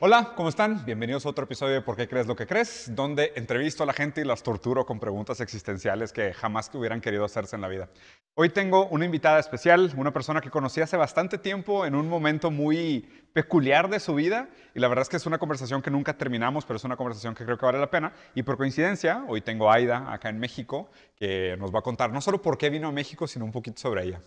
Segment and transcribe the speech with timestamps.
[0.00, 0.84] Hola, ¿cómo están?
[0.84, 2.90] Bienvenidos a otro episodio de ¿Por qué crees lo que crees?
[2.92, 7.00] Donde entrevisto a la gente y las torturo con preguntas existenciales que jamás que hubieran
[7.00, 7.88] querido hacerse en la vida.
[8.34, 12.50] Hoy tengo una invitada especial, una persona que conocí hace bastante tiempo en un momento
[12.50, 16.18] muy peculiar de su vida y la verdad es que es una conversación que nunca
[16.18, 18.12] terminamos, pero es una conversación que creo que vale la pena.
[18.34, 22.12] Y por coincidencia, hoy tengo a Aida acá en México que nos va a contar
[22.12, 24.20] no solo por qué vino a México, sino un poquito sobre ella.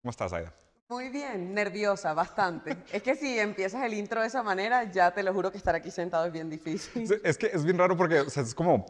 [0.00, 0.54] ¿Cómo estás, Aida?
[0.90, 2.78] Muy bien, nerviosa, bastante.
[2.90, 5.74] es que si empiezas el intro de esa manera, ya te lo juro que estar
[5.74, 7.06] aquí sentado es bien difícil.
[7.22, 8.86] Es que es bien raro porque es como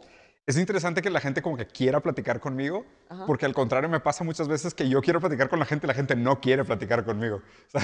[0.49, 2.87] es interesante que la gente como que quiera platicar conmigo,
[3.27, 5.89] porque al contrario me pasa muchas veces que yo quiero platicar con la gente y
[5.89, 7.43] la gente no quiere platicar conmigo.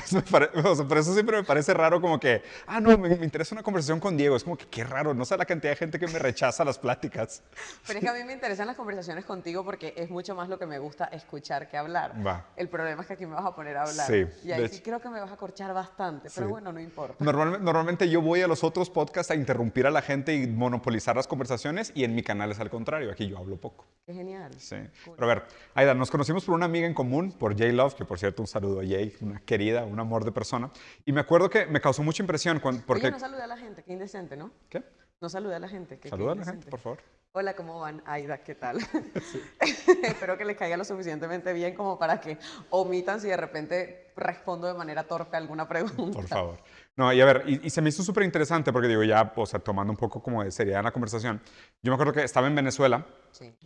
[0.64, 3.62] O sea, por eso siempre me parece raro como que, ah, no, me, interesa una
[3.62, 4.34] conversación con Diego.
[4.34, 6.78] Es como que qué raro, no sé la cantidad de gente que me rechaza las
[6.78, 7.42] pláticas.
[7.86, 10.58] Pero es que a mí me interesan las conversaciones contigo porque es mucho más lo
[10.58, 12.14] que me gusta escuchar que hablar.
[12.26, 12.46] Va.
[12.56, 14.06] El problema es que aquí me vas a poner a hablar.
[14.06, 14.24] Sí.
[14.42, 17.22] Y ahí sí creo que me vas a corchar bastante, pero bueno, no importa.
[17.22, 21.14] Normalmente, normalmente yo voy a los otros podcasts a interrumpir a la gente y monopolizar
[21.14, 23.86] las conversaciones y en mi canal al contrario, aquí yo hablo poco.
[24.06, 24.52] Qué genial.
[24.58, 24.76] Sí.
[25.04, 28.04] Pero a ver, Aida, nos conocimos por una amiga en común, por Jay Love, que
[28.04, 30.70] por cierto un saludo a Jay, una querida, un amor de persona.
[31.04, 32.82] Y me acuerdo que me causó mucha impresión cuando...
[32.84, 33.06] Porque...
[33.06, 34.50] Oye, no saluda a la gente, qué indecente, ¿no?
[34.68, 34.82] ¿Qué?
[35.20, 35.98] No saluda a la gente.
[35.98, 36.98] Que saluda a la gente, por favor.
[37.32, 38.02] Hola, ¿cómo van?
[38.06, 38.78] Aida, ¿qué tal?
[40.02, 42.38] Espero que les caiga lo suficientemente bien como para que
[42.70, 46.12] omitan si de repente respondo de manera torpe alguna pregunta.
[46.12, 46.58] Por favor.
[46.96, 49.58] No, y a ver, y, se me hizo súper interesante porque digo, ya, o sea,
[49.58, 51.40] tomando un poco como de seriedad en la conversación,
[51.82, 53.04] yo me acuerdo que estaba en Venezuela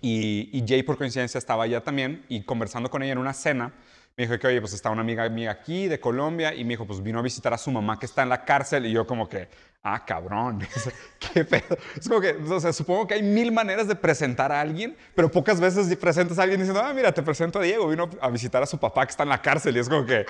[0.01, 3.75] y, y Jay por coincidencia estaba allá también y conversando con ella en una cena,
[4.19, 6.85] me dijo que, oye, pues está una amiga mía aquí de Colombia y me dijo,
[6.85, 9.29] pues vino a visitar a su mamá que está en la cárcel y yo como
[9.29, 9.49] que,
[9.85, 10.67] ah, cabrón,
[11.21, 11.79] qué pedo.
[11.97, 15.31] Es como que, o sea, supongo que hay mil maneras de presentar a alguien, pero
[15.31, 18.61] pocas veces presentas a alguien diciendo, ah, mira, te presento a Diego, vino a visitar
[18.61, 20.27] a su papá que está en la cárcel y es como que,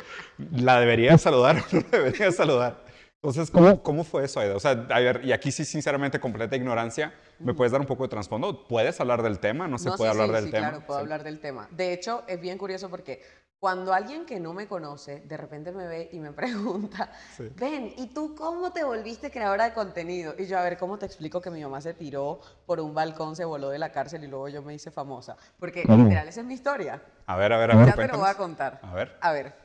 [0.53, 2.88] ¿la debería saludar o no debería saludar?
[3.21, 4.55] Entonces, ¿cómo, ¿cómo fue eso, Aida?
[4.55, 8.05] O sea, a ver, y aquí sí, sinceramente, completa ignorancia, ¿me puedes dar un poco
[8.05, 8.69] de trasfondo?
[8.69, 9.67] ¿Puedes hablar del tema?
[9.67, 10.69] ¿No se puede hablar del sí, tema?
[10.69, 11.69] Claro, puedo hablar del tema.
[11.73, 13.21] De hecho, es bien curioso porque
[13.59, 17.11] cuando alguien que no me conoce de repente me ve y me pregunta,
[17.57, 20.37] ven, ¿y tú cómo te volviste creadora de contenido?
[20.39, 23.35] Y yo, a ver, ¿cómo te explico que mi mamá se tiró por un balcón,
[23.35, 25.37] se voló de la cárcel y luego yo me hice famosa?
[25.59, 27.03] Porque literal, esa es mi historia.
[27.27, 27.87] A ver, a ver, a ver.
[27.89, 28.79] Ya te lo voy a contar.
[28.81, 29.17] A ver.
[29.21, 29.57] A ver,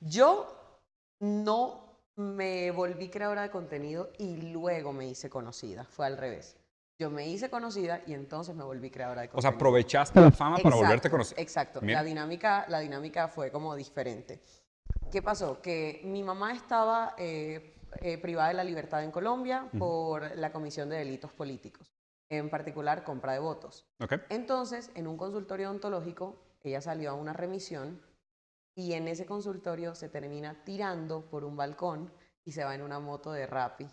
[0.00, 0.80] yo
[1.20, 1.83] no
[2.16, 5.84] me volví creadora de contenido y luego me hice conocida.
[5.84, 6.56] Fue al revés.
[6.98, 9.48] Yo me hice conocida y entonces me volví creadora de contenido.
[9.48, 11.40] O sea, aprovechaste la fama para volverte conocida.
[11.40, 11.80] Exacto.
[11.82, 14.40] La dinámica, la dinámica fue como diferente.
[15.10, 15.60] ¿Qué pasó?
[15.60, 20.88] Que mi mamá estaba eh, eh, privada de la libertad en Colombia por la Comisión
[20.88, 21.92] de Delitos Políticos,
[22.28, 23.86] en particular compra de votos.
[24.00, 24.18] Okay.
[24.28, 28.00] Entonces, en un consultorio ontológico, ella salió a una remisión
[28.76, 32.12] y en ese consultorio se termina tirando por un balcón
[32.44, 33.86] y se va en una moto de Rappi.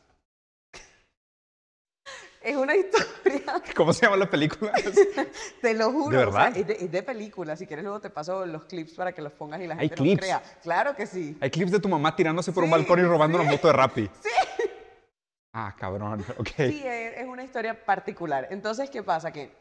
[2.41, 3.61] es una historia.
[3.75, 4.73] ¿Cómo se llama la película?
[5.61, 6.17] te lo juro.
[6.17, 6.57] ¿De verdad?
[6.57, 7.55] es, de, película.
[7.55, 10.17] Si quieres, luego te paso los clips para que los pongas y la gente ¿Hay
[10.17, 10.41] crea.
[10.61, 11.37] Claro que sí.
[11.39, 14.09] Hay clips de tu mamá tirándose por un balcón y robando una moto de Rappi.
[14.21, 14.29] Sí.
[15.53, 16.25] Ah, cabrón.
[16.37, 16.49] Ok.
[16.55, 18.47] Sí, es una historia particular.
[18.51, 19.31] Entonces, ¿qué pasa?
[19.31, 19.51] Que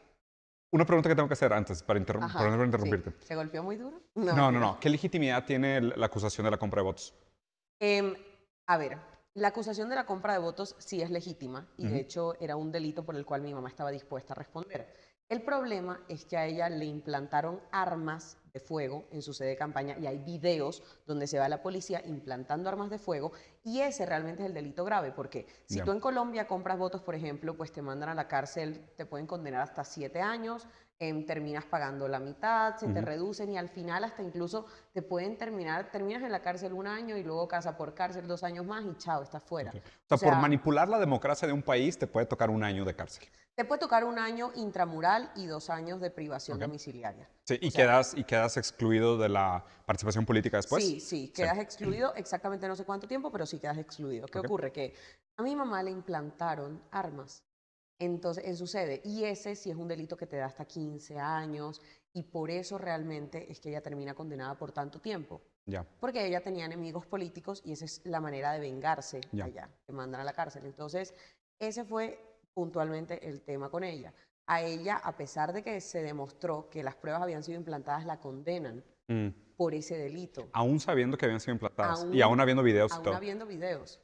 [0.71, 3.13] una pregunta que tengo que hacer antes para, interrumpirte.
[3.19, 4.01] ¿Se golpeó muy duro?
[4.15, 7.13] No, no, no, ¿Qué legitimidad tiene la acusación de la compra de votos?
[7.79, 8.15] Em,
[8.67, 8.97] a ver,
[9.33, 12.71] la acusación de la compra de votos sí es legítima y de hecho era un
[12.71, 14.93] delito por el cual mi mamá estaba dispuesta a responder.
[15.31, 19.55] El problema es que a ella le implantaron armas de fuego en su sede de
[19.55, 23.31] campaña y hay videos donde se va la policía implantando armas de fuego
[23.63, 27.15] y ese realmente es el delito grave porque si tú en Colombia compras votos, por
[27.15, 30.67] ejemplo, pues te mandan a la cárcel, te pueden condenar hasta siete años,
[31.01, 35.35] em, terminas pagando la mitad, se te reducen y al final hasta incluso te pueden
[35.35, 38.85] terminar, terminas en la cárcel un año y luego casa por cárcel dos años más
[38.85, 39.71] y chao, estás fuera.
[40.07, 42.95] O, sea, por manipular la democracia de un país te puede tocar un año de
[42.95, 43.27] cárcel.
[43.55, 47.27] Te puede tocar un año intramural y dos años de privación domiciliaria.
[47.45, 50.85] Sí, y, quedas, y quedas excluido de la participación política después.
[50.85, 54.27] Sí, sí, quedas excluido exactamente no sé cuánto tiempo, pero sí quedas excluido.
[54.27, 54.71] ¿Qué ocurre?
[54.71, 54.93] Que
[55.35, 57.43] a mi mamá le implantaron armas
[58.01, 59.01] entonces, en su sede.
[59.05, 61.81] Y ese sí es un delito que te da hasta 15 años
[62.13, 65.41] y por eso realmente es que ella termina condenada por tanto tiempo.
[65.67, 65.85] Ya.
[65.99, 69.45] Porque ella tenía enemigos políticos y esa es la manera de vengarse ya.
[69.45, 70.65] allá, te mandan a la cárcel.
[70.65, 71.13] Entonces,
[71.59, 72.19] ese fue
[72.53, 74.13] puntualmente el tema con ella.
[74.47, 78.19] A ella, a pesar de que se demostró que las pruebas habían sido implantadas, la
[78.19, 79.27] condenan mm.
[79.55, 80.49] por ese delito.
[80.53, 83.13] Aún sabiendo que habían sido implantadas y aún habiendo videos y todo.
[83.13, 84.01] habiendo videos.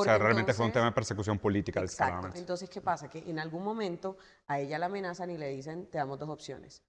[0.00, 1.80] O sea, realmente fue un tema de persecución política.
[1.80, 2.30] Exacto.
[2.34, 3.08] Entonces, ¿qué pasa?
[3.08, 4.16] Que en algún momento
[4.46, 6.82] a ella la amenazan y le dicen, te damos dos opciones.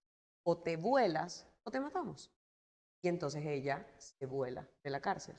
[0.43, 2.31] O te vuelas o te matamos.
[3.01, 5.35] Y entonces ella se vuela de la cárcel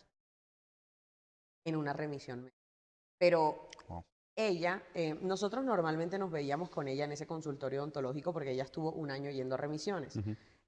[1.65, 2.51] en una remisión
[3.19, 3.69] Pero
[4.35, 8.91] ella, eh, nosotros normalmente nos veíamos con ella en ese consultorio odontológico porque ella estuvo
[8.93, 10.19] un año yendo a remisiones.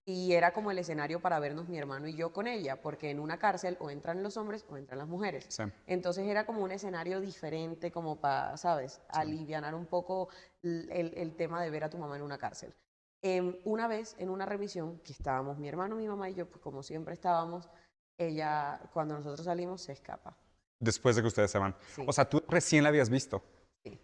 [0.06, 3.18] Y era como el escenario para vernos mi hermano y yo con ella, porque en
[3.18, 5.48] una cárcel o entran los hombres o entran las mujeres.
[5.86, 10.28] Entonces era como un escenario diferente, como para, ¿sabes?, aliviar un poco
[10.62, 12.74] el, tema de ver a tu mamá en una cárcel.
[13.22, 16.60] Em, una vez en una revisión, que estábamos mi hermano, mi mamá y yo, pues
[16.60, 17.70] como siempre estábamos,
[18.18, 20.36] ella, cuando nosotros salimos, se escapa.
[20.78, 21.74] Después de que ustedes se van.
[22.06, 23.42] O sea, tú recién la habías visto.
[23.82, 23.98] Sí.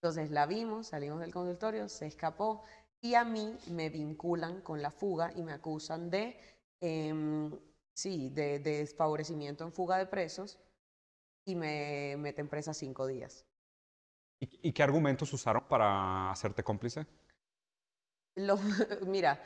[0.00, 2.62] Entonces la vimos, salimos del consultorio, se escapó
[3.02, 6.38] y a mí me vinculan con la fuga y me acusan de,
[6.80, 7.50] em,
[7.94, 10.58] sí, de, desfavorecimiento en fuga de presos
[11.46, 13.46] y me meten presa cinco días.
[14.40, 17.06] ¿Y, qué argumentos usaron para hacerte cómplice?
[18.36, 18.60] Los,
[19.06, 19.42] mira,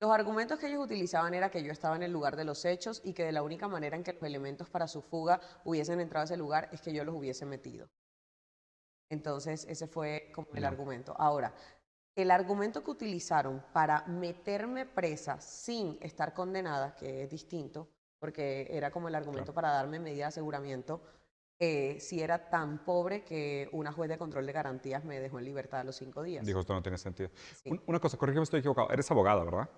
[0.00, 3.02] los argumentos que ellos utilizaban era que yo estaba en el lugar de los hechos
[3.04, 6.22] y que de la única manera en que los elementos para su fuga hubiesen entrado
[6.22, 7.90] a ese lugar es que yo los hubiese metido.
[9.10, 11.14] Entonces, ese fue como el argumento.
[11.18, 11.52] Ahora,
[12.20, 17.88] el argumento que utilizaron para meterme presa sin estar condenada, que es distinto,
[18.18, 21.00] porque era como el argumento para darme medida de aseguramiento,
[21.58, 25.44] eh, si era tan pobre que una juez de control de garantías me dejó en
[25.44, 26.46] libertad a los cinco días.
[26.46, 27.30] Dijo, esto no tiene sentido.
[27.86, 28.90] Una cosa, corrígeme, estoy equivocado.
[28.90, 29.68] Eres abogada, ¿verdad?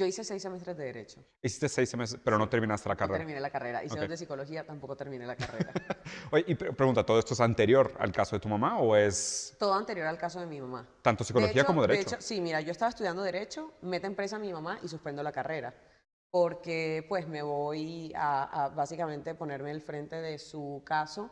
[0.00, 1.22] Yo hice seis semestres de Derecho.
[1.42, 3.18] Hiciste seis semestres, pero no terminaste la carrera.
[3.18, 3.84] No terminé la carrera.
[3.84, 5.74] Hice dos de Psicología, tampoco terminé la carrera.
[6.30, 9.54] Oye, y pregunta, ¿todo esto es anterior al caso de tu mamá o es...?
[9.58, 10.88] Todo anterior al caso de mi mamá.
[11.02, 11.98] ¿Tanto Psicología como Derecho?
[11.98, 15.22] De hecho, sí, mira, yo estaba estudiando Derecho, meten presa a mi mamá y suspendo
[15.22, 15.74] la carrera.
[16.30, 21.30] Porque pues me voy a, básicamente ponerme al frente de su caso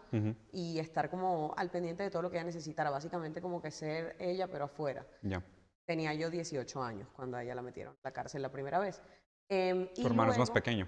[0.52, 2.90] y estar como al pendiente de todo lo que ella necesitara.
[2.90, 5.06] Básicamente como que ser ella, pero afuera.
[5.22, 5.42] Ya.
[5.88, 9.00] Tenía yo 18 años cuando a ella la metieron a la cárcel la primera vez.
[9.48, 10.86] Eh, ¿Tu hermano es más pequeño?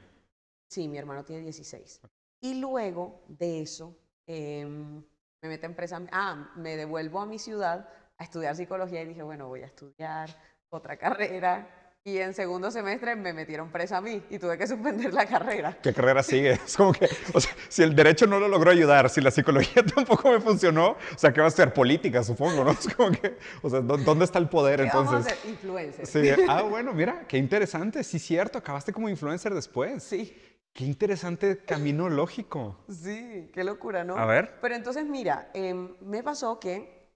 [0.68, 2.02] Sí, mi hermano tiene 16.
[2.42, 5.02] Y luego de eso, em,
[5.42, 6.02] me mete en presa.
[6.12, 7.88] Ah, me devuelvo a mi ciudad
[8.18, 10.28] a estudiar psicología y dije, bueno, voy a estudiar
[10.68, 11.66] otra carrera
[12.02, 15.76] y en segundo semestre me metieron presa a mí y tuve que suspender la carrera.
[15.82, 16.52] ¿Qué carrera sigue?
[16.70, 19.82] Es como que, o sea, si el derecho no lo logró ayudar, si la psicología
[19.94, 21.74] tampoco me funcionó, o sea, ¿qué va a ser?
[21.74, 22.70] Política, supongo, ¿no?
[22.80, 25.12] Es como que, o sea, ¿dónde está el poder entonces?
[25.12, 26.06] Vamos a ser influencer.
[26.06, 26.42] Sí.
[26.48, 30.02] Ah, bueno, mira, qué interesante, sí, cierto, acabaste como influencer después.
[30.02, 30.34] Sí.
[30.72, 32.84] Qué interesante camino lógico.
[32.88, 34.16] Sí, qué locura, ¿no?
[34.16, 34.58] A ver.
[34.62, 37.10] Pero entonces, mira, em, me pasó que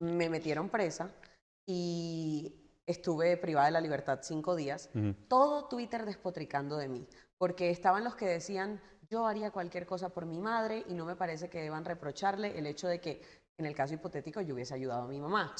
[0.00, 1.14] me metieron presa
[1.66, 4.90] y estuve privada de la libertad cinco días,
[5.28, 7.06] todo Twitter despotricando de mí,
[7.38, 11.16] porque estaban los que decían, yo haría cualquier cosa por mi madre y no me
[11.16, 13.22] parece que deban reprocharle el hecho de que,
[13.56, 15.54] en el caso hipotético, yo hubiese ayudado a mi mamá.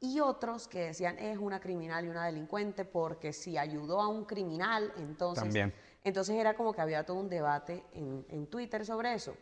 [0.00, 4.24] Y otros que decían, es una criminal y una delincuente porque si ayudó a un
[4.24, 5.44] criminal, entonces...
[5.44, 5.74] También.
[6.04, 9.34] Entonces era como que había todo un debate en, en Twitter sobre eso.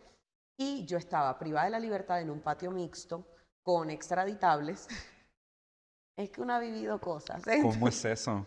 [0.57, 3.27] Y yo estaba privada de la libertad en un patio mixto
[3.63, 4.89] con extraditables
[6.17, 7.43] Es que uno ha vivido cosas.
[7.63, 8.47] ¿Cómo es eso?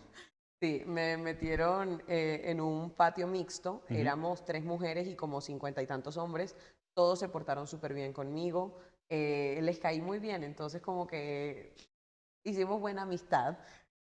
[0.62, 5.88] Sí, me metieron eh, en un patio mixto, éramos tres mujeres y como cincuenta y
[5.88, 6.54] tantos hombres,
[6.94, 8.78] todos se portaron súper bien conmigo,
[9.08, 11.74] eh, les caí muy bien, entonces como que
[12.44, 13.58] hicimos buena amistad.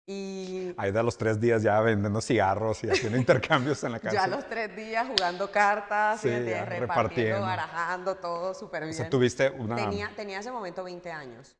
[0.06, 4.14] Y Ahí de los tres días ya vendiendo cigarros y haciendo intercambios en la casa.
[4.14, 8.94] Ya los tres días jugando cartas, sí, repartiendo, barajando, todo súper bien.
[8.94, 9.74] O sea, tuviste una...
[9.74, 11.56] Tenía, tenía ese momento 20 años.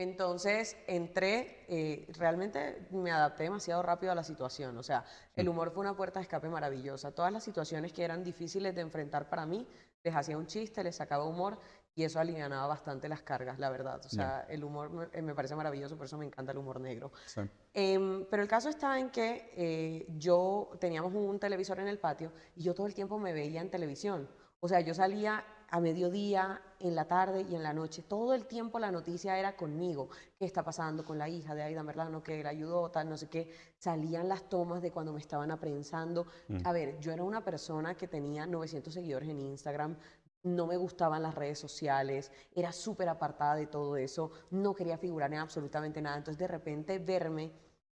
[0.00, 5.04] Entonces entré, eh, realmente me adapté demasiado rápido a la situación, o sea,
[5.36, 5.50] el mm.
[5.50, 7.12] humor fue una puerta de escape maravillosa.
[7.12, 9.66] Todas las situaciones que eran difíciles de enfrentar para mí,
[10.02, 11.58] les hacía un chiste, les sacaba humor
[11.94, 14.00] y eso alivianaba bastante las cargas, la verdad.
[14.02, 17.12] O sea, el humor me, parece maravilloso, por eso me encanta el humor negro.
[17.74, 22.32] Em, pero el caso está en que eh, yo teníamos un televisor en el patio
[22.56, 24.30] y yo todo el tiempo me veía en televisión.
[24.60, 28.02] O sea, yo salía a mediodía, en la tarde y en la noche.
[28.02, 30.08] Todo el tiempo la noticia era conmigo.
[30.38, 33.28] ¿Qué está pasando con la hija de Aida Merlano que la ayudó, tal, no sé
[33.28, 33.52] qué?
[33.78, 36.26] Salían las tomas de cuando me estaban aprensando.
[36.48, 36.58] Mm.
[36.64, 39.96] A ver, yo era una persona que tenía 900 seguidores en Instagram,
[40.42, 45.30] no me gustaban las redes sociales, era súper apartada de todo eso, no quería figurar
[45.32, 46.16] en absolutamente nada.
[46.16, 47.52] Entonces, de repente, verme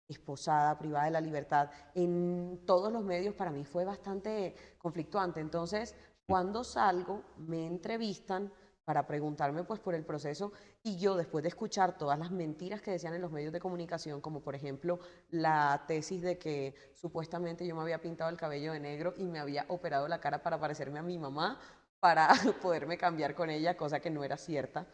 [0.09, 5.40] esposada, privada de la libertad, en todos los medios para mí fue bastante conflictuante.
[5.40, 5.95] Entonces,
[6.32, 8.50] cuando salgo, me entrevistan
[8.86, 10.50] para preguntarme pues por el proceso
[10.82, 14.22] y yo después de escuchar todas las mentiras que decían en los medios de comunicación,
[14.22, 14.98] como por ejemplo
[15.28, 19.40] la tesis de que supuestamente yo me había pintado el cabello de negro y me
[19.40, 21.60] había operado la cara para parecerme a mi mamá,
[22.00, 22.28] para
[22.62, 24.86] poderme cambiar con ella, cosa que no era cierta.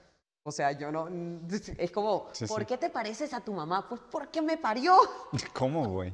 [0.42, 1.06] O sea, yo no...
[1.78, 3.88] Es como, ¿por qué te pareces a tu mamá?
[3.88, 4.96] Pues porque me parió.
[5.54, 6.12] ¿Cómo, güey?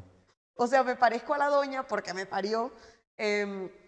[0.56, 2.72] O sea, me parezco a la doña porque me parió.
[3.16, 3.83] Eh,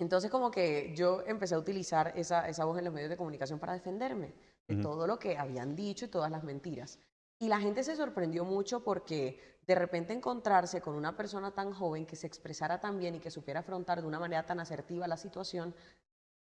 [0.00, 3.58] Entonces como que yo empecé a utilizar esa, esa voz en los medios de comunicación
[3.58, 4.34] para defenderme
[4.66, 6.98] de todo lo que habían dicho y todas las mentiras.
[7.38, 12.06] Y la gente se sorprendió mucho porque de repente encontrarse con una persona tan joven
[12.06, 15.16] que se expresara tan bien y que supiera afrontar de una manera tan asertiva la
[15.16, 15.74] situación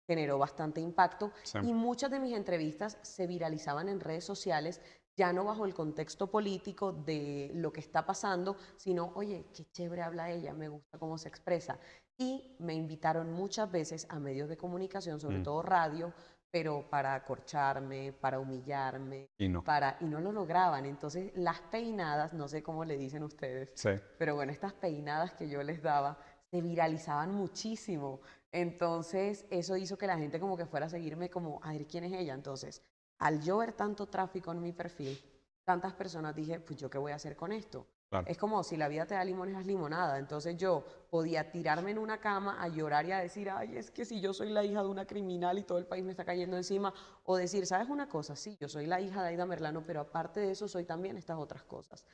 [0.07, 1.31] generó bastante impacto
[1.63, 4.81] y muchas de mis entrevistas se viralizaban en redes sociales
[5.15, 10.01] ya no bajo el contexto político de lo que está pasando, sino, oye, qué chévere
[10.01, 11.79] habla ella, me gusta cómo se expresa.
[12.21, 15.43] Y me invitaron muchas veces a medios de comunicación, sobre mm.
[15.43, 16.13] todo radio,
[16.51, 19.63] pero para acorcharme, para humillarme, y no.
[19.63, 20.85] para y no lo lograban.
[20.85, 23.73] Entonces, las peinadas, no sé cómo le dicen ustedes,
[24.19, 26.19] pero bueno, estas peinadas que yo les daba
[26.51, 28.21] se viralizaban muchísimo.
[28.51, 32.03] Entonces, eso hizo que la gente como que fuera a seguirme como, a ver quién
[32.03, 32.35] es ella.
[32.35, 32.83] Entonces,
[33.17, 35.19] al yo ver tanto tráfico en mi perfil,
[35.63, 37.87] tantas personas dije, pues yo qué voy a hacer con esto.
[38.25, 40.19] Es como si la vida te da limones, haz limonada.
[40.19, 44.05] Entonces yo podía tirarme en una cama a llorar y a decir, ay, es que
[44.05, 46.55] si yo soy la hija de una criminal y todo el país me está cayendo
[46.55, 46.93] encima.
[47.25, 48.37] O decir, ¿sabes una cosa?
[48.37, 51.37] Sí, yo soy la hija de Aida Merlano, pero aparte de eso soy también estas
[51.37, 52.05] otras cosas.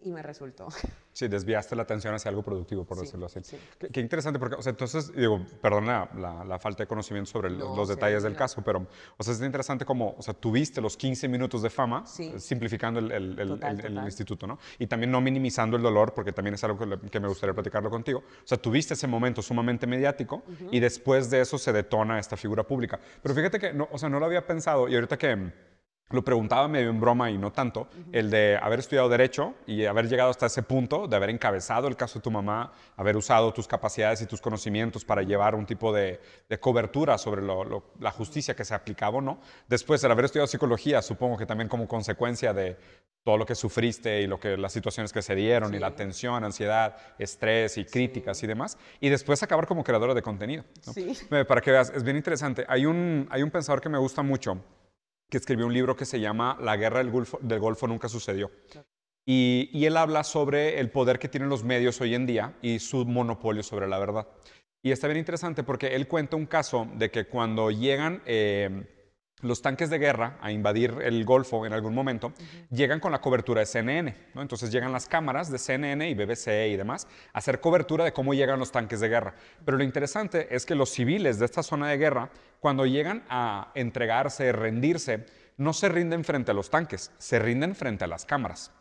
[0.00, 0.68] Y me resultó.
[1.14, 3.40] Sí, desviaste la atención hacia algo productivo, por decirlo así.
[3.92, 8.24] Qué, interesante, porque, o sea, entonces, digo, perdón la, falta de conocimiento sobre los, detalles
[8.24, 8.84] del caso, pero,
[9.16, 13.12] o sea, es interesante como, o sea, tuviste los 15 minutos de fama, simplificando el,
[13.12, 14.58] el, instituto, ¿no?
[14.80, 17.90] Y también no minimizando el dolor, porque también es algo que, que me gustaría platicarlo
[17.90, 18.24] contigo.
[18.44, 22.62] O sea, tuviste ese momento sumamente mediático y después de eso se detona esta figura
[22.62, 23.00] pública.
[23.22, 25.50] Pero fíjate que, no, o sea, no lo había pensado y ahorita que
[26.10, 30.08] lo preguntaba medio en broma y no tanto, el de haber estudiado Derecho y haber
[30.08, 33.66] llegado hasta ese punto, de haber encabezado el caso de tu mamá, haber usado tus
[33.66, 36.20] capacidades y tus conocimientos para llevar un tipo de,
[36.60, 39.40] cobertura sobre la justicia que se aplicaba o no.
[39.68, 42.76] Después, el haber estudiado Psicología, supongo que también como consecuencia de
[43.24, 46.44] todo lo que sufriste y lo que, las situaciones que se dieron y la tensión,
[46.44, 48.78] ansiedad, estrés y críticas y demás.
[49.00, 50.64] Y después acabar como creadora de contenido.
[50.80, 51.16] Sí.
[51.28, 52.64] Para que veas, es bien interesante.
[52.68, 54.62] Hay un, hay un pensador que me gusta mucho
[55.28, 58.50] que escribió un libro que se llama La guerra del Golfo, del Golfo nunca sucedió.
[59.26, 62.78] Y, y, él habla sobre el poder que tienen los medios hoy en día y
[62.78, 64.28] su monopolio sobre la verdad.
[64.82, 68.93] Y está bien interesante porque él cuenta un caso de que cuando llegan eh,
[69.44, 72.32] los tanques de guerra a invadir el Golfo en algún momento,
[72.70, 74.16] llegan con la cobertura de CNN.
[74.34, 74.42] ¿no?
[74.42, 78.34] Entonces llegan las cámaras de CNN y BBC y demás a hacer cobertura de cómo
[78.34, 79.34] llegan los tanques de guerra.
[79.64, 83.70] Pero lo interesante es que los civiles de esta zona de guerra, cuando llegan a
[83.74, 88.72] entregarse, rendirse, no se rinden frente a los tanques, se rinden frente a las cámaras.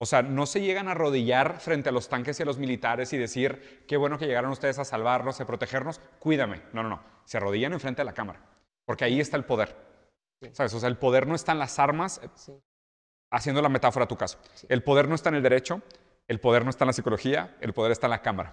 [0.00, 3.12] O sea, no se llegan a arrodillar frente a los tanques y a los militares
[3.12, 6.62] y decir, qué bueno que llegaron ustedes a salvarnos, a protegernos, cuídame.
[6.72, 7.02] No, no, no.
[7.24, 8.40] Se arrodillan enfrente a la cámara,
[8.84, 9.87] porque ahí está el poder.
[10.52, 10.74] ¿Sabes?
[10.74, 12.20] O sea, el poder no está en las armas,
[13.30, 14.38] haciendo la metáfora a tu caso.
[14.68, 15.82] El poder no está en el derecho,
[16.28, 18.52] el poder no está en la psicología, el poder está en la cámara.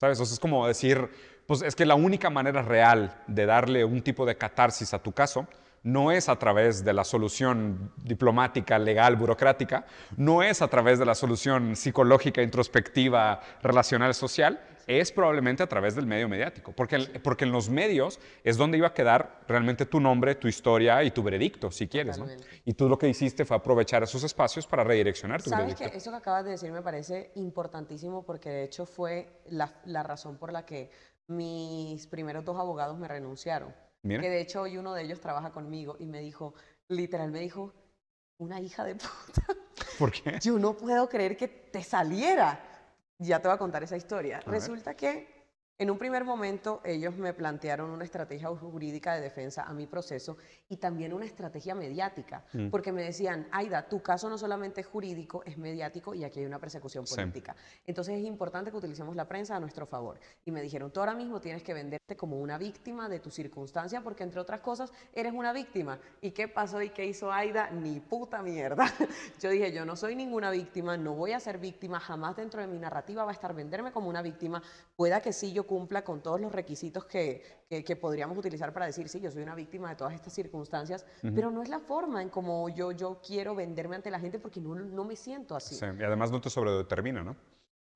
[0.00, 0.18] ¿Sabes?
[0.20, 1.10] O sea, es como decir,
[1.46, 5.12] pues es que la única manera real de darle un tipo de catarsis a tu
[5.12, 5.46] caso
[5.82, 9.86] no es a través de la solución diplomática, legal, burocrática,
[10.16, 15.94] no es a través de la solución psicológica, introspectiva, relacional, social, es probablemente a través
[15.94, 20.00] del medio mediático, porque, porque en los medios es donde iba a quedar realmente tu
[20.00, 22.18] nombre, tu historia y tu veredicto, si quieres.
[22.18, 22.26] ¿no?
[22.64, 26.10] Y tú lo que hiciste fue aprovechar esos espacios para redireccionar tu ¿Sabes que eso
[26.10, 30.52] que acabas de decir me parece importantísimo porque de hecho fue la, la razón por
[30.52, 30.90] la que
[31.28, 33.74] mis primeros dos abogados me renunciaron.
[34.02, 36.54] Que de hecho hoy uno de ellos trabaja conmigo y me dijo,
[36.88, 37.74] literal me dijo,
[38.38, 39.42] una hija de puta.
[39.98, 40.38] ¿Por qué?
[40.40, 42.69] Yo no puedo creer que te saliera.
[43.20, 44.40] Ya te voy a contar esa historia.
[44.46, 45.39] Resulta que
[45.80, 50.36] en un primer momento ellos me plantearon una estrategia jurídica de defensa a mi proceso
[50.68, 52.68] y también una estrategia mediática, mm.
[52.68, 56.44] porque me decían, Aida, tu caso no solamente es jurídico, es mediático y aquí hay
[56.44, 57.56] una persecución política.
[57.86, 60.20] Entonces es importante que utilicemos la prensa a nuestro favor.
[60.44, 64.02] Y me dijeron, tú ahora mismo tienes que venderte como una víctima de tu circunstancia
[64.02, 65.98] porque entre otras cosas eres una víctima.
[66.20, 67.70] ¿Y qué pasó y qué hizo Aida?
[67.70, 68.84] Ni puta mierda.
[69.40, 72.66] yo dije, yo no soy ninguna víctima, no voy a ser víctima, jamás dentro de
[72.66, 74.62] mi narrativa va a estar venderme como una víctima.
[74.94, 79.08] Pueda que sí yo cumpla con todos los requisitos que, que, podríamos utilizar para decir,
[79.08, 82.28] sí, yo soy una víctima de todas estas circunstancias, pero no es la forma en
[82.28, 85.76] como yo, yo quiero venderme ante la gente porque no, no me siento así.
[85.76, 87.36] Sí, y además no te sobredetermina, ¿no?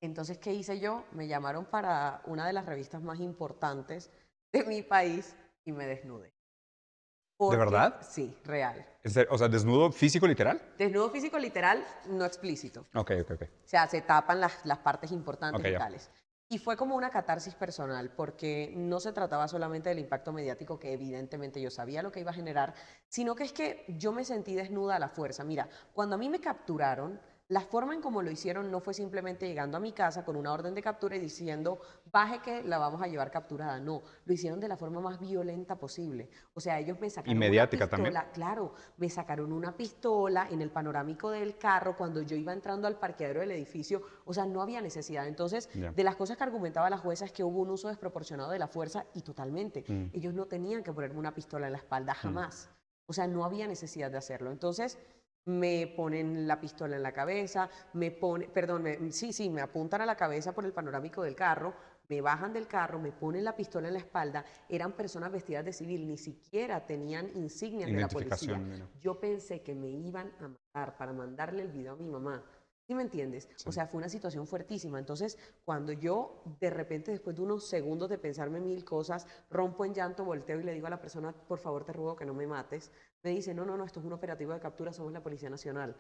[0.00, 1.02] Entonces, ¿qué hice yo?
[1.10, 4.08] Me llamaron para una de las revistas más importantes
[4.52, 6.32] de mi país y me desnudé.
[7.40, 8.00] ¿De verdad?
[8.08, 8.86] Sí, real.
[9.30, 10.62] O sea, desnudo físico literal.
[10.78, 12.86] Desnudo físico literal, no explícito.
[12.94, 13.42] Ok, ok, ok.
[13.42, 16.08] O sea, se tapan las, las partes importantes okay, vitales.
[16.48, 20.92] Y fue como una catarsis personal, porque no se trataba solamente del impacto mediático, que
[20.92, 22.74] evidentemente yo sabía lo que iba a generar,
[23.08, 25.42] sino que es que yo me sentí desnuda a la fuerza.
[25.42, 29.46] Mira, cuando a mí me capturaron, La forma en cómo lo hicieron no fue simplemente
[29.46, 31.78] llegando a mi casa con una orden de captura y diciendo,
[32.10, 33.78] baje que la vamos a llevar capturada.
[33.78, 36.30] No, lo hicieron de la forma más violenta posible.
[36.54, 37.90] O sea, ellos me sacaron una pistola.
[37.90, 38.14] también.
[38.32, 42.98] Claro, me sacaron una pistola en el panorámico del carro cuando yo iba entrando al
[42.98, 44.02] parqueadero del edificio.
[44.24, 45.26] O sea, no había necesidad.
[45.26, 48.58] Entonces, de las cosas que argumentaba la jueza es que hubo un uso desproporcionado de
[48.58, 49.84] la fuerza y totalmente.
[49.86, 50.06] Mm.
[50.14, 52.16] Ellos no tenían que ponerme una pistola en la espalda mm.
[52.16, 52.70] jamás.
[53.06, 54.50] O sea, no había necesidad de hacerlo.
[54.50, 54.98] Entonces,
[55.46, 60.06] me ponen la pistola en la cabeza, me pone, perdón, sí, sí, me apuntan a
[60.06, 61.74] la cabeza por el panorámico del carro,
[62.08, 65.72] me bajan del carro, me ponen la pistola en la espalda, eran personas vestidas de
[65.72, 68.60] civil, ni siquiera tenían insignias de la policía.
[69.00, 72.42] Yo pensé que me iban a matar para mandarle el video a mi mamá.
[72.86, 73.48] ¿Sí me entiendes?
[73.64, 74.98] O sea, fue una situación fuertísima.
[74.98, 79.94] Entonces, cuando yo de repente, después de unos segundos de pensarme mil cosas, rompo en
[79.94, 82.46] llanto, volteo y le digo a la persona, por favor, te ruego que no me
[82.46, 82.92] mates,
[83.24, 85.96] me dice, no, no, no, esto es un operativo de captura, somos la Policía Nacional.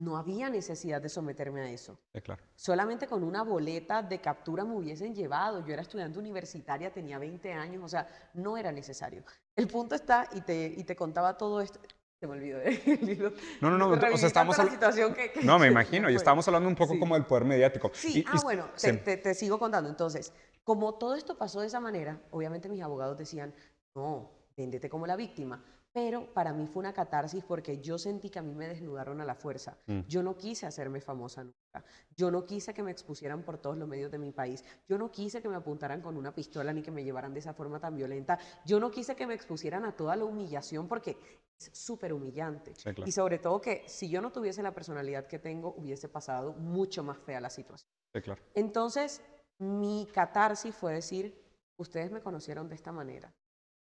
[0.00, 2.00] No había necesidad de someterme a eso.
[2.24, 2.42] claro.
[2.56, 5.64] Solamente con una boleta de captura me hubiesen llevado.
[5.64, 9.22] Yo era estudiante universitaria, tenía 20 años, o sea, no era necesario.
[9.54, 11.78] El punto está, y te, y te contaba todo esto,
[12.18, 12.58] se me olvidó.
[13.60, 15.14] no, no, no, o sea, estamos hablando...
[15.44, 17.92] No, me imagino, y estábamos hablando un poco como del poder mediático.
[17.94, 19.88] Sí, ah, bueno, te, te sigo contando.
[19.88, 20.32] Entonces,
[20.64, 23.54] como todo esto pasó de esa manera, obviamente mis abogados decían,
[23.94, 25.62] no, véndete como la víctima
[25.94, 29.24] pero para mí fue una catarsis porque yo sentí que a mí me desnudaron a
[29.24, 29.78] la fuerza.
[29.86, 30.00] Mm.
[30.08, 31.84] Yo no quise hacerme famosa nunca.
[32.16, 34.64] Yo no quise que me expusieran por todos los medios de mi país.
[34.88, 37.54] Yo no quise que me apuntaran con una pistola ni que me llevaran de esa
[37.54, 38.40] forma tan violenta.
[38.66, 41.16] Yo no quise que me expusieran a toda la humillación porque
[41.56, 42.74] es súper humillante.
[43.06, 47.04] Y sobre todo que si yo no tuviese la personalidad que tengo, hubiese pasado mucho
[47.04, 47.88] más fea la situación.
[48.10, 48.42] claro.
[48.54, 49.22] Entonces,
[49.58, 51.40] mi catarsis fue decir,
[51.76, 53.32] ustedes me conocieron de esta manera,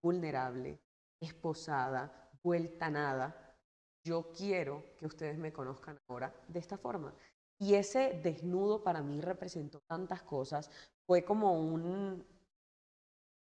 [0.00, 0.78] vulnerable,
[1.20, 3.56] esposada, vuelta nada.
[4.04, 7.14] Yo quiero que ustedes me conozcan ahora de esta forma.
[7.58, 10.70] Y ese desnudo para mí representó tantas cosas.
[11.06, 12.24] Fue como un...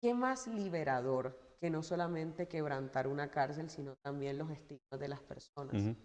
[0.00, 5.20] ¿Qué más liberador que no solamente quebrantar una cárcel, sino también los estigmas de las
[5.20, 5.96] personas?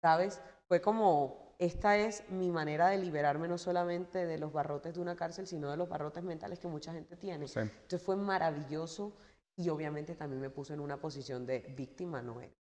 [0.00, 0.40] ¿Sabes?
[0.68, 5.16] Fue como, esta es mi manera de liberarme no solamente de los barrotes de una
[5.16, 7.44] cárcel, sino de los barrotes mentales que mucha gente tiene.
[7.44, 9.12] Entonces fue maravilloso
[9.56, 12.54] y obviamente también me puso en una posición de víctima, no eres.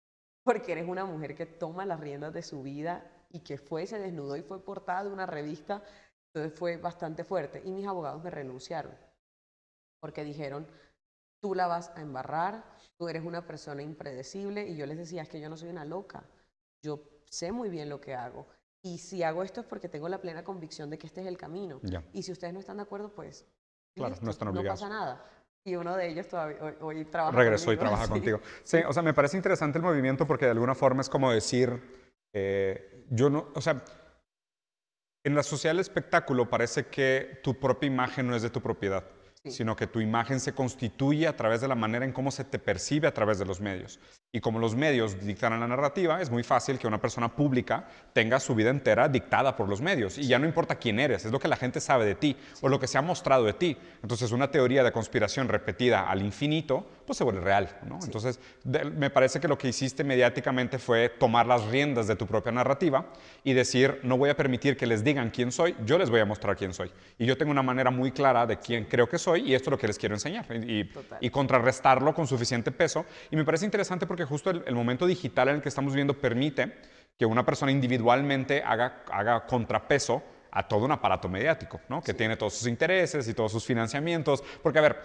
[0.43, 3.99] Porque eres una mujer que toma las riendas de su vida y que fue, se
[3.99, 5.83] desnudó y fue portada de una revista.
[6.33, 7.61] Entonces fue bastante fuerte.
[7.65, 8.95] Y mis abogados me renunciaron.
[9.99, 10.67] Porque dijeron,
[11.41, 12.63] tú la vas a embarrar,
[12.97, 14.67] tú eres una persona impredecible.
[14.67, 16.23] Y yo les decía, es que yo no soy una loca.
[16.81, 18.47] Yo sé muy bien lo que hago.
[18.83, 21.37] Y si hago esto es porque tengo la plena convicción de que este es el
[21.37, 21.81] camino.
[22.13, 23.47] Y si ustedes no están de acuerdo, pues
[23.95, 25.25] claro, no, están no pasa nada
[25.65, 28.39] y uno de ellos todavía hoy, trabaja Regresó y trabaja contigo.
[28.63, 31.81] Sí, o sea, me parece interesante el movimiento porque de alguna forma es como decir,
[32.33, 33.83] eh, yo no, o sea,
[35.23, 39.03] en la sociedad del espectáculo parece que tu propia imagen no es de tu propiedad
[39.51, 42.59] sino que tu imagen se constituye a través de la manera en cómo se te
[42.59, 43.99] percibe a través de los medios.
[44.35, 48.37] Y como los medios dictan la narrativa, es muy fácil que una persona pública tenga
[48.41, 50.17] su vida entera dictada por los medios.
[50.17, 52.67] Y ya no importa quién eres, es lo que la gente sabe de ti o
[52.67, 53.77] lo que se ha mostrado de ti.
[54.03, 57.79] Entonces una teoría de conspiración repetida al infinito, pues se vuelve real.
[58.03, 62.51] Entonces me parece que lo que hiciste mediáticamente fue tomar las riendas de tu propia
[62.51, 63.05] narrativa
[63.41, 66.25] y decir, no voy a permitir que les digan quién soy, yo les voy a
[66.25, 66.91] mostrar quién soy.
[67.17, 69.71] Y yo tengo una manera muy clara de quién creo que soy y esto es
[69.71, 73.05] lo que les quiero enseñar y, contrarrestarlo con suficiente peso.
[73.31, 76.73] Y me parece interesante porque justo el, momento digital en el que estamos viviendo permite
[77.17, 82.01] que una persona individualmente haga, haga contrapeso a todo un aparato mediático, ¿no?
[82.01, 84.43] que tiene todos sus intereses y todos sus financiamientos.
[84.61, 85.01] Porque, a ver,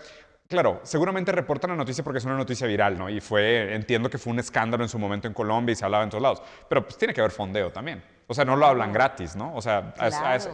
[0.51, 3.09] Claro, seguramente reportan la noticia porque es una noticia viral, ¿no?
[3.09, 6.03] Y fue, entiendo que fue un escándalo en su momento en Colombia y se hablaba
[6.03, 8.03] en todos lados, pero pues tiene que haber fondeo también.
[8.27, 9.55] O sea, no lo hablan gratis, ¿no?
[9.55, 9.95] O sea,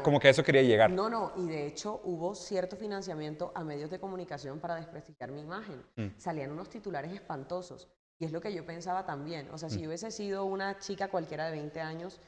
[0.03, 0.91] como que a eso quería llegar.
[0.91, 5.41] No, no, y de hecho hubo cierto financiamiento a medios de comunicación para desprestigiar mi
[5.41, 5.83] imagen.
[5.97, 6.09] Mm.
[6.19, 7.89] Salían unos titulares espantosos.
[8.19, 9.49] Y es lo que yo pensaba también.
[9.51, 9.81] O sea, si mm.
[9.81, 12.21] yo hubiese sido una chica cualquiera de 20 años,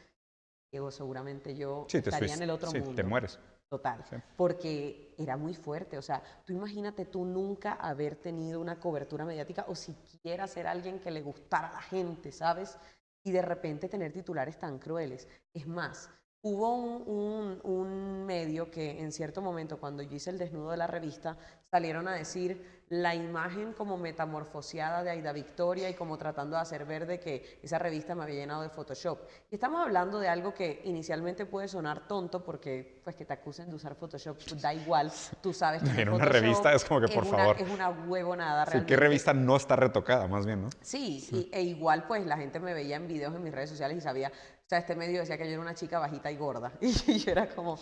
[0.91, 3.39] seguramente yo estaría en el otro sí, te mueres.
[3.69, 4.03] Total,
[4.37, 5.99] porque era muy fuerte.
[5.99, 10.99] O sea, tú imagínate tú nunca haber tenido una cobertura mediática o siquiera ser alguien
[11.01, 12.79] que le gustara a la gente, ¿sabes?
[13.23, 15.29] Y de repente tener titulares tan crueles.
[15.53, 16.09] Es más,
[16.41, 20.87] hubo un, un, medio que en cierto momento, cuando yo hice el desnudo de la
[20.87, 21.37] revista,
[21.71, 26.87] salieron a decir la imagen como metamorfoseada de Aida Victoria y como tratando de hacer
[26.87, 29.21] ver de que esa revista me había llenado de Photoshop.
[29.51, 33.69] Y estamos hablando de algo que inicialmente puede sonar tonto porque pues que te acusen
[33.69, 37.25] de usar Photoshop, da igual, tú sabes que en una revista es como que por
[37.25, 37.57] una, favor.
[37.61, 38.95] Es una huevonada sí, realmente.
[38.95, 40.71] ¿Qué revista no está retocada, más bien, no?
[40.81, 43.99] Sí, Y, e igual pues la gente me veía en videos en mis redes sociales
[43.99, 44.33] y sabía,
[44.69, 46.73] o sea, este medio decía que yo era una chica bajita y gorda.
[46.81, 47.79] Y yo era como,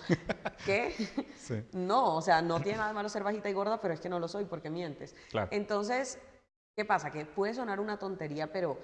[0.64, 0.92] ¿qué?
[1.36, 1.64] Sí.
[1.72, 4.08] No, o sea, no tiene nada de malo ser bajita y gorda, pero es que
[4.08, 5.14] no lo soy porque mientes.
[5.30, 5.48] Claro.
[5.50, 6.18] Entonces,
[6.74, 7.10] ¿qué pasa?
[7.10, 8.78] Que puede sonar una tontería, pero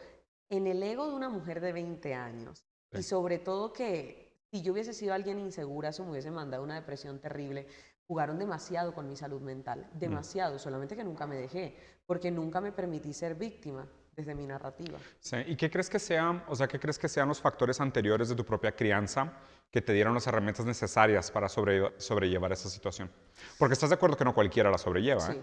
[0.50, 4.74] en el ego de una mujer de 20 años, y sobre todo que si yo
[4.74, 7.66] hubiese sido alguien insegura, eso me hubiese mandado una depresión terrible.
[8.06, 11.74] Jugaron demasiado con mi salud mental, demasiado, solamente que nunca me dejé,
[12.04, 14.98] porque nunca me permití ser víctima desde mi narrativa.
[15.20, 15.36] Sí.
[15.46, 18.34] ¿Y qué crees que sean, o sea, qué crees que sean los factores anteriores de
[18.34, 19.32] tu propia crianza
[19.72, 23.10] que te dieron las herramientas necesarias para sobrellevar esa situación?
[23.58, 25.40] Porque estás de acuerdo que no cualquiera la sobrelleva, sí.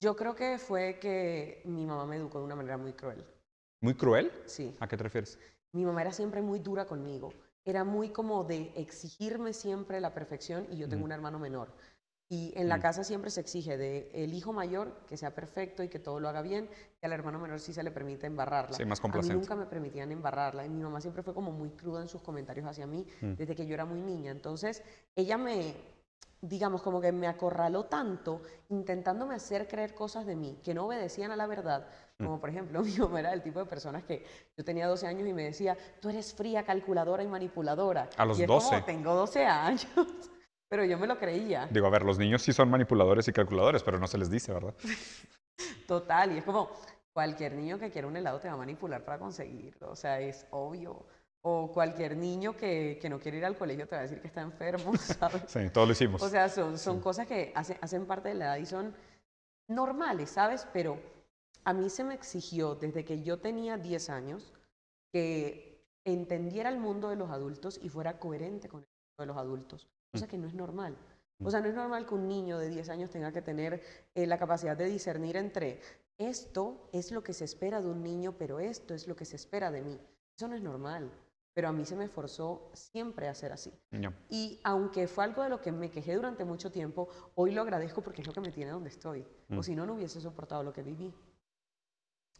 [0.00, 3.24] Yo creo que fue que mi mamá me educó de una manera muy cruel.
[3.80, 4.30] ¿Muy cruel?
[4.46, 4.74] Sí.
[4.80, 5.38] ¿A qué te refieres?
[5.72, 7.32] Mi mamá era siempre muy dura conmigo.
[7.64, 11.72] Era muy como de exigirme siempre la perfección y yo tengo un hermano menor.
[12.34, 15.88] Y en la casa siempre se exige de el hijo mayor que sea perfecto y
[15.88, 16.68] que todo lo haga bien,
[17.00, 18.76] y al hermano menor sí se le permite embarrarla.
[18.76, 21.70] Sí, más A mí nunca me permitían embarrarla y mi mamá siempre fue como muy
[21.70, 24.32] cruda en sus comentarios hacia mí desde que yo era muy niña.
[24.32, 24.82] Entonces,
[25.14, 25.76] ella me,
[26.40, 31.30] digamos, como que me acorraló tanto intentándome hacer creer cosas de mí que no obedecían
[31.30, 31.86] a la verdad.
[32.18, 34.24] Como por ejemplo, mi mamá era el tipo de personas que
[34.56, 38.10] yo tenía 12 años y me decía, tú eres fría, calculadora y manipuladora.
[38.16, 38.68] A los y es 12.
[38.68, 40.30] Como, tengo 12 años.
[40.68, 41.68] Pero yo me lo creía.
[41.70, 44.52] Digo, a ver, los niños sí son manipuladores y calculadores, pero no se les dice,
[44.52, 44.74] ¿verdad?
[45.86, 46.70] Total, y es como
[47.12, 50.46] cualquier niño que quiera un helado te va a manipular para conseguirlo, o sea, es
[50.50, 51.06] obvio.
[51.46, 54.28] O cualquier niño que, que no quiere ir al colegio te va a decir que
[54.28, 55.42] está enfermo, ¿sabes?
[55.46, 56.22] Sí, todo lo hicimos.
[56.22, 58.94] O sea, son, son cosas que hacen, hacen parte de la edad y son
[59.68, 60.66] normales, ¿sabes?
[60.72, 60.98] Pero
[61.64, 64.54] a mí se me exigió desde que yo tenía 10 años
[65.12, 68.86] que entendiera el mundo de los adultos y fuera coherente con el
[69.22, 70.96] de los adultos, cosa que no es normal.
[71.42, 73.82] O sea, no es normal que un niño de 10 años tenga que tener
[74.14, 75.80] eh, la capacidad de discernir entre
[76.16, 79.36] esto es lo que se espera de un niño, pero esto es lo que se
[79.36, 80.00] espera de mí.
[80.36, 81.10] Eso no es normal.
[81.52, 83.72] Pero a mí se me forzó siempre a ser así.
[83.92, 84.12] No.
[84.28, 88.00] Y aunque fue algo de lo que me quejé durante mucho tiempo, hoy lo agradezco
[88.02, 89.24] porque es lo que me tiene donde estoy.
[89.56, 91.12] O si no, no hubiese soportado lo que viví.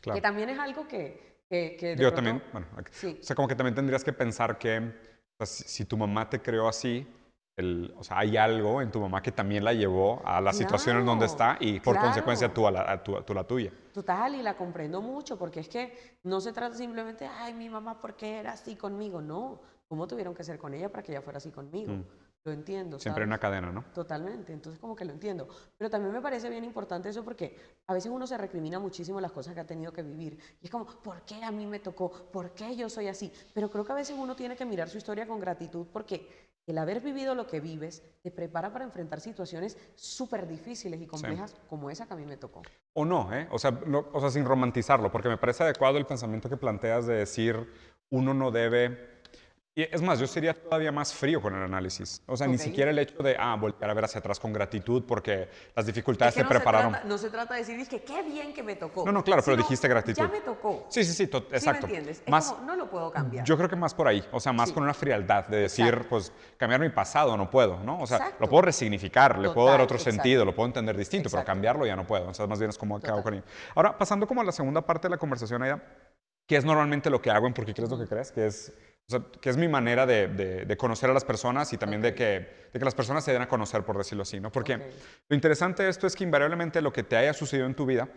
[0.03, 0.17] Claro.
[0.17, 1.45] Que también es algo que...
[1.49, 3.19] que, que de Yo pronto- también, bueno, Sí.
[3.21, 4.93] o sea, como que también tendrías que pensar que
[5.41, 7.07] o sea, si, si tu mamá te creó así,
[7.57, 10.99] el, o sea, hay algo en tu mamá que también la llevó a la situación
[10.99, 12.07] en donde Claro, está y por claro.
[12.09, 13.73] consecuencia tú a la, a tu, tú la tuya.
[13.93, 18.01] Total, y la comprendo mucho, porque es que no se trata simplemente, ay, mi mamá,
[18.01, 19.21] ¿por qué era así conmigo?
[19.23, 21.93] No, ¿cómo tuvieron que ser con ella para que ella fuera así conmigo?
[21.93, 22.05] Mm.
[22.45, 22.99] Lo entiendo.
[23.01, 23.85] Siempre hay una cadena, ¿no?
[23.95, 25.49] Totalmente, entonces como que lo entiendo.
[25.79, 29.33] Pero también me parece bien importante eso porque a veces uno se recrimina muchísimo las
[29.33, 30.39] cosas que ha tenido que vivir.
[30.61, 32.11] Y es como, ¿por qué a mí me tocó?
[32.31, 33.33] ¿Por qué yo soy así?
[33.55, 36.29] Pero creo que a veces uno tiene que mirar su historia con gratitud porque
[36.67, 41.55] el haber vivido lo que vives te prepara para enfrentar situaciones súper difíciles y complejas
[41.69, 42.61] como esa que a mí me tocó.
[42.95, 43.49] O no, ¿eh?
[43.53, 47.07] O sea, no- o sea, sin romantizarlo, porque me parece adecuado el pensamiento que planteas
[47.07, 47.73] de decir
[48.11, 49.14] uno no debe...
[49.77, 52.23] Y es más, yo sería todavía más frío con el análisis.
[52.27, 52.61] O sea, ni Ok.
[52.61, 56.33] siquiera el hecho de, ah, voltear a ver hacia atrás con gratitud porque las dificultades
[56.37, 56.93] Es que te no, prepararon.
[56.93, 59.05] Se trata, no se trata de decir, que qué bien que me tocó.
[59.05, 60.23] No, no, claro, pero sino, dijiste gratitud.
[60.23, 60.87] Ya me tocó.
[60.91, 61.59] Sí, sí, sí, to- exacto.
[61.61, 62.23] ¿Sí me entiendes?
[62.25, 63.45] Es Más, como, no lo puedo cambiar.
[63.45, 64.75] Yo creo que más por ahí, o sea, más Sí.
[64.75, 66.09] con una frialdad de decir, Exacto.
[66.09, 68.01] pues, cambiar mi pasado no puedo, ¿no?
[68.01, 68.37] O sea, Exacto.
[68.45, 70.13] lo puedo resignificar, le puedo dar Total, otro exacto.
[70.23, 72.29] sentido, lo puedo entender distinto, pero cambiarlo ya no puedo.
[72.29, 73.25] O sea, más bien es como acabo Total.
[73.25, 73.45] con ello.
[73.75, 75.83] Ahora, pasando como a la segunda parte de la conversación, Aida,
[76.47, 78.73] que es normalmente lo que hago en Porque crees lo que crees, que es,
[79.07, 82.01] o sea, que es mi manera de, de- de conocer a las personas y también
[82.01, 82.15] de, Ok.
[82.15, 82.25] que,
[82.73, 84.51] de que las personas se den a conocer, por decirlo así, ¿no?
[84.51, 84.83] Porque Ok.
[85.29, 88.09] lo interesante de esto es que invariablemente lo que te haya sucedido en tu vida,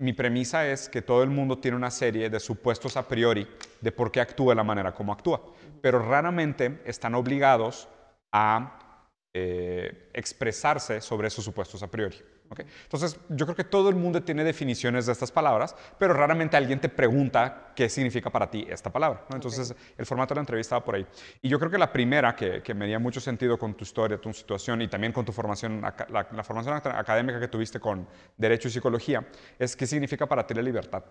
[0.00, 3.48] mi premisa es que todo el mundo tiene una serie de supuestos a priori
[3.80, 5.40] de por qué actúa de la manera como actúa,
[5.80, 7.88] pero raramente están obligados
[8.32, 9.00] a
[9.34, 12.16] eh, expresarse sobre esos supuestos a priori.
[12.50, 12.60] ¿Ok?
[12.84, 16.80] Entonces, yo creo que todo el mundo tiene definiciones de estas palabras, pero raramente alguien
[16.80, 19.24] te pregunta qué significa para ti esta palabra.
[19.30, 19.36] ¿no?
[19.36, 21.06] Entonces, el formato de la entrevista va por ahí.
[21.42, 24.18] Y yo creo que la primera, que, que me haría mucho sentido con tu historia,
[24.20, 28.06] tu situación y también con tu formación, la, la formación aca- académica que tuviste con
[28.36, 29.26] Derecho y Psicología,
[29.58, 31.04] es qué significa para ti la libertad.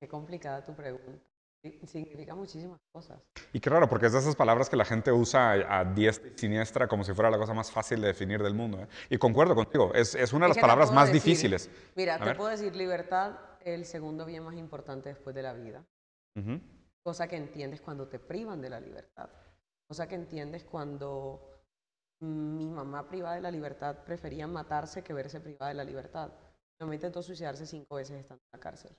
[0.00, 1.31] Qué complicada tu pregunta.
[1.86, 3.20] Significa muchísimas cosas.
[3.52, 6.38] Y qué raro, porque es de esas palabras que la gente usa a, diestra y
[6.38, 8.80] siniestra como si fuera la cosa más fácil de definir del mundo.
[8.80, 8.88] ¿eh?
[9.10, 11.70] Y concuerdo contigo, es, es una de las palabras más decir- difíciles.
[11.94, 12.36] Mira, A te ver.
[12.36, 15.84] puedo decir libertad, el segundo bien más importante después de la vida.
[17.04, 19.30] Cosa que entiendes cuando te privan de la libertad.
[19.88, 21.60] Cosa que entiendes cuando
[22.20, 26.32] mm, mi mamá privada de la libertad prefería matarse que verse privada de la libertad.
[26.80, 28.96] Mamá intentó suicidarse cinco veces estando en la cárcel.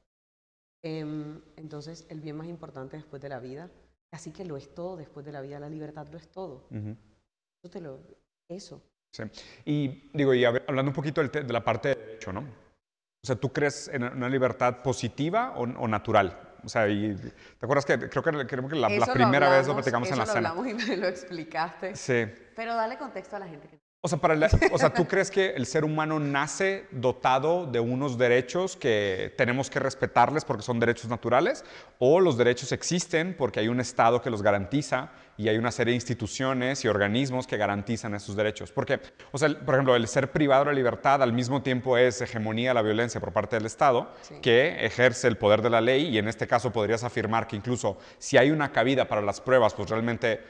[0.84, 3.70] Em, entonces, el bien más importante después de la vida,
[4.14, 6.68] Así que lo es todo después de la vida, la libertad lo es todo.
[6.72, 8.00] Eso te lo,
[8.48, 8.80] eso.
[9.12, 9.24] Sí.
[9.66, 12.42] Y digo, y hablando un poquito de la parte de derecho, ¿no?
[12.42, 16.56] O sea, ¿tú crees en una libertad positiva o, natural?
[16.64, 20.12] O sea, y, ¿te acuerdas que creo que, creo que la, primera vez lo platicamos
[20.12, 20.54] en la eso cena?
[20.54, 21.96] Lo hablamos y me lo explicaste.
[21.96, 22.26] Sí.
[22.56, 25.52] Pero dale contexto a la gente que o sea, para o sea, ¿tú crees que
[25.52, 31.10] el ser humano nace dotado de unos derechos que tenemos que respetarles porque son derechos
[31.10, 31.64] naturales?
[32.00, 35.94] ¿O los derechos existen porque hay un Estado que los garantiza y hay una serie
[35.94, 38.74] de instituciones y organismos que garantizan esos derechos?
[38.74, 39.00] Porque,
[39.32, 42.72] o sea, por ejemplo, el ser privado de la libertad al mismo tiempo es hegemonía
[42.72, 44.12] de la violencia por parte del Estado
[44.42, 47.98] que ejerce el poder de la ley y en este caso podrías afirmar que incluso
[48.18, 50.42] si hay una cabida para las pruebas, pues realmente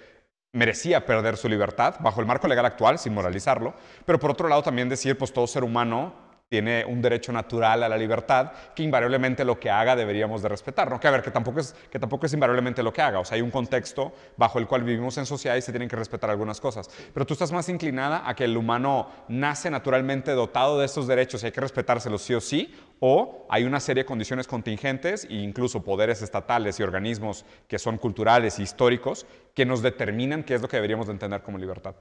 [0.53, 3.73] merecía perder su libertad bajo el marco legal actual, sin moralizarlo,
[4.05, 6.13] pero por otro lado también decir, pues todo ser humano
[6.53, 10.99] tiene un derecho natural a la libertad que invariablemente lo que haga deberíamos de respetar.
[10.99, 13.37] Que a ver, que tampoco es, que tampoco es invariablemente lo que haga, o sea,
[13.37, 16.61] hay un contexto bajo el cual vivimos en sociedad y se tienen que respetar algunas
[16.61, 21.07] cosas, pero tú estás más inclinada a que el humano nace naturalmente dotado de estos
[21.07, 25.25] derechos y hay que respetárselos sí o sí, o hay una serie de condiciones contingentes
[25.25, 30.53] e incluso poderes estatales y organismos que son culturales y históricos que nos determinan qué
[30.53, 31.95] es lo que deberíamos de entender como libertad.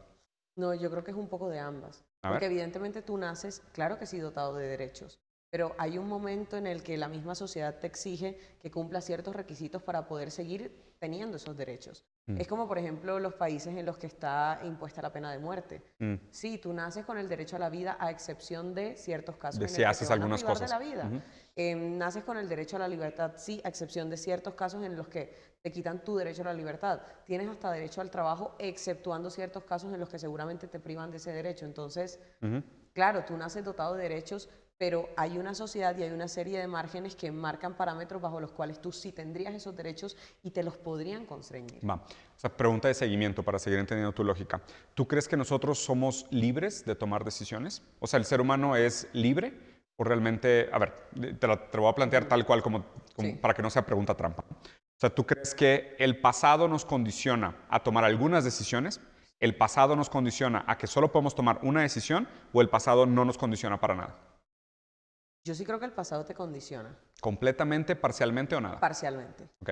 [0.56, 2.04] No, yo creo que es un poco de ambas.
[2.20, 6.66] Porque evidentemente tú naces, claro que sí, dotado de derechos, pero hay un momento en
[6.66, 11.36] el que la misma sociedad te exige que cumpla ciertos requisitos para poder seguir teniendo
[11.36, 12.06] esos derechos.
[12.26, 12.40] Mm.
[12.40, 15.82] Es como, por ejemplo, los países en los que está impuesta la pena de muerte.
[15.98, 16.14] Mm.
[16.30, 19.66] Sí, tú naces con el derecho a la vida a excepción de ciertos casos de
[19.66, 20.70] en si haces algunas cosas.
[20.70, 21.10] de la vida.
[21.54, 24.96] Em, naces con el derecho a la libertad, sí, a excepción de ciertos casos en
[24.96, 27.00] los que te quitan tu derecho a la libertad.
[27.26, 31.18] Tienes hasta derecho al trabajo, exceptuando ciertos casos en los que seguramente te privan de
[31.18, 31.66] ese derecho.
[31.66, 32.18] Entonces,
[32.94, 36.66] claro, tú naces dotado de derechos, pero hay una sociedad y hay una serie de
[36.66, 40.78] márgenes que marcan parámetros bajo los cuales tú sí tendrías esos derechos y te los
[40.78, 41.78] podrían constreñir.
[41.88, 41.96] Va.
[41.96, 44.60] O sea, pregunta de seguimiento para seguir entendiendo tu lógica.
[44.94, 47.82] ¿Tú crees que nosotros somos libres de tomar decisiones?
[48.00, 49.71] O sea, ¿el ser humano es libre
[50.02, 50.92] o realmente, a ver,
[51.38, 52.84] te lo, voy a plantear tal cual como,
[53.40, 54.42] para que no sea pregunta trampa.
[54.50, 59.00] O sea, ¿tú crees que el pasado nos condiciona a tomar algunas decisiones?
[59.38, 63.24] ¿El pasado nos condiciona a que solo podemos tomar una decisión o el pasado no
[63.24, 64.18] nos condiciona para nada?
[65.44, 66.98] Yo sí creo que el pasado te condiciona.
[67.20, 68.80] ¿Completamente, parcialmente o nada?
[68.80, 69.50] Parcialmente.
[69.60, 69.70] Ok.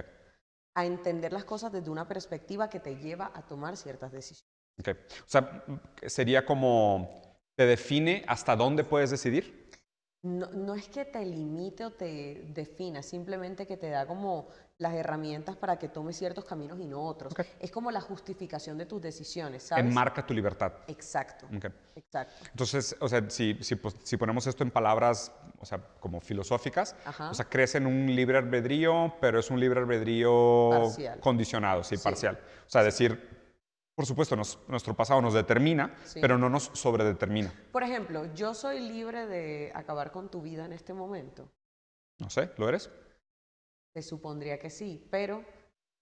[0.76, 4.48] A entender las cosas desde una perspectiva que te lleva a tomar ciertas decisiones.
[4.78, 4.90] Ok.
[4.90, 5.64] O sea,
[6.06, 7.20] sería como,
[7.56, 9.59] ¿te define hasta dónde puedes decidir?
[10.22, 14.92] No, no, es que te limite o te defina, simplemente que te da como las
[14.92, 17.32] herramientas para que tomes ciertos caminos y no otros.
[17.58, 19.84] Es como la justificación de tus decisiones, ¿sabes?
[19.84, 20.72] Enmarca tu libertad.
[20.88, 21.46] Exacto.
[21.94, 22.34] Exacto.
[22.50, 26.96] Entonces, o sea, si, si, pues, si, ponemos esto en palabras, o sea, como filosóficas,
[27.18, 30.82] o sea, crece en un libre albedrío, pero es un libre albedrío
[31.20, 32.38] condicionado, sí, parcial.
[32.66, 33.39] O sea, decir,
[33.94, 37.52] por supuesto, nuestro pasado nos determina, pero no nos sobredetermina.
[37.72, 41.50] Por ejemplo, ¿yo soy libre de acabar con tu vida en este momento?
[42.18, 42.90] No sé, ¿lo eres?
[43.94, 45.44] Se supondría que sí, pero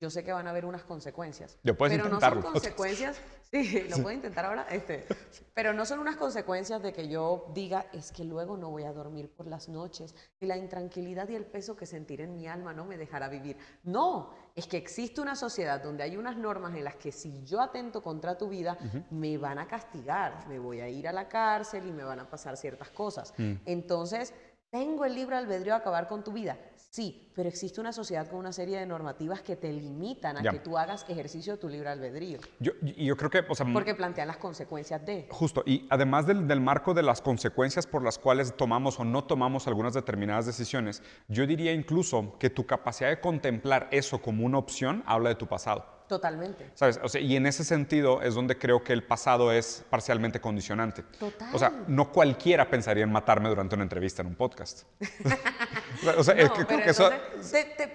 [0.01, 1.59] yo sé que van a haber unas consecuencias.
[1.64, 3.20] Yo puedes pero no son consecuencias,
[3.51, 5.07] sí, lo puedo intentar ahora, este,
[5.55, 8.92] pero no son unas consecuencias de que yo diga, es que luego no voy a
[8.92, 12.72] dormir por las noches y la intranquilidad y el peso que sentiré en mi alma
[12.72, 13.57] no me dejará vivir.
[13.83, 17.61] No, es que existe una sociedad donde hay unas normas en las que si yo
[17.61, 18.77] atento contra tu vida,
[19.09, 22.29] me van a castigar, me voy a ir a la cárcel y me van a
[22.29, 23.33] pasar ciertas cosas.
[23.38, 23.53] Mm.
[23.66, 24.35] Entonces,
[24.71, 26.59] tengo el libre albedrío de acabar con tu vida.
[26.91, 30.59] Sí, pero existe una sociedad con una serie de normativas que te limitan a que
[30.59, 32.39] tú hagas ejercicio de tu libre albedrío.
[32.61, 35.29] Yo, yo creo que, o sea, porque plantean las consecuencias de.
[35.31, 39.25] Justo, y además del, del, marco de las consecuencias por las cuales tomamos o no
[39.25, 44.59] tomamos algunas determinadas decisiones, yo diría incluso que tu capacidad de contemplar eso como una
[44.59, 45.98] opción habla de tu pasado.
[46.09, 46.71] Totalmente.
[46.75, 46.99] ¿Sabes?
[47.03, 51.03] O sea, y en ese sentido es donde creo que el pasado es parcialmente condicionante.
[51.03, 51.55] Total.
[51.55, 54.85] O sea, no cualquiera pensaría en matarme durante una entrevista en un podcast.
[56.16, 57.11] o sea, es que creo que eso...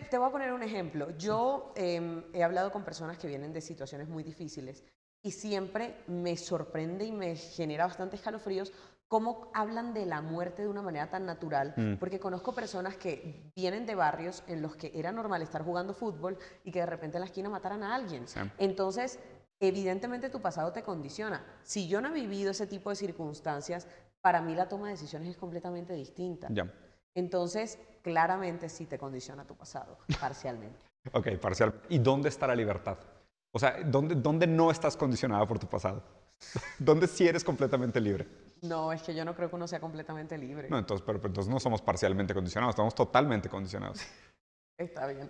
[0.10, 1.10] Te, voy a poner un ejemplo.
[1.18, 4.84] Yo em, he hablado con personas que vienen de situaciones muy difíciles
[5.24, 8.72] y siempre me sorprende y me genera bastante escalofríos
[9.08, 11.96] cómo hablan de la muerte de una manera tan natural, mm.
[11.96, 16.38] porque conozco personas que vienen de barrios en los que era normal estar jugando fútbol
[16.64, 18.26] y que de repente en la esquina mataran a alguien.
[18.58, 19.20] Entonces,
[19.60, 21.46] evidentemente tu pasado te condiciona.
[21.64, 23.88] Si yo no he vivido ese tipo de circunstancias,
[24.22, 26.48] para mí la toma de decisiones es completamente distinta.
[27.16, 30.86] Entonces, claramente sí te condiciona tu pasado, parcialmente.
[31.12, 31.82] ok, parcial.
[31.90, 32.98] ¿Y dónde está la libertad?
[33.52, 36.02] O sea, ¿dónde, dónde no estás condicionada por tu pasado?
[36.80, 38.28] ¿Dónde sí eres completamente libre?
[38.64, 40.70] No, es que yo no creo que uno sea completamente libre.
[40.70, 44.00] No, entonces, pero, entonces no somos parcialmente condicionados, estamos totalmente condicionados.
[44.78, 45.30] Está bien.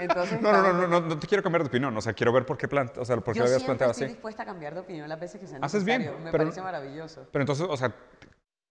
[0.00, 1.96] Entonces, no, no, no, no, no, no te quiero cambiar de opinión.
[1.96, 4.06] O sea, quiero ver por qué, plant o sea, por qué Yo habías planteado estoy
[4.06, 4.14] así.
[4.14, 6.24] dispuesta a cambiar de opinión las veces que sea Haces bien, necesario.
[6.24, 7.28] Me pero- parece maravilloso.
[7.30, 7.94] Pero entonces, o sea,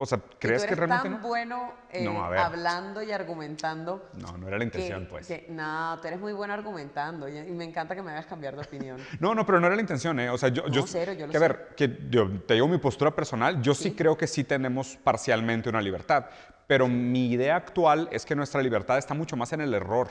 [0.02, 1.28] o sea ¿crees tú que eres realmente tan no?
[1.28, 2.40] bueno eh, No, a ver.
[2.40, 5.28] hablando y argumentando No, no era la intención, que, pues.
[5.28, 8.56] que- no, tú eres muy bueno argumentando y, y me encanta que me hagas cambiar
[8.56, 8.98] de opinión.
[9.20, 10.30] No, no, pero no era la intención, ¿eh?
[10.30, 10.64] O sea, yo...
[10.64, 13.62] No, yo cero, yo lo que a ver, que yo te digo mi postura personal,
[13.62, 13.94] yo sí.
[13.94, 16.28] creo que sí tenemos parcialmente una libertad,
[16.66, 20.08] pero mi idea actual es que nuestra libertad está mucho más en el error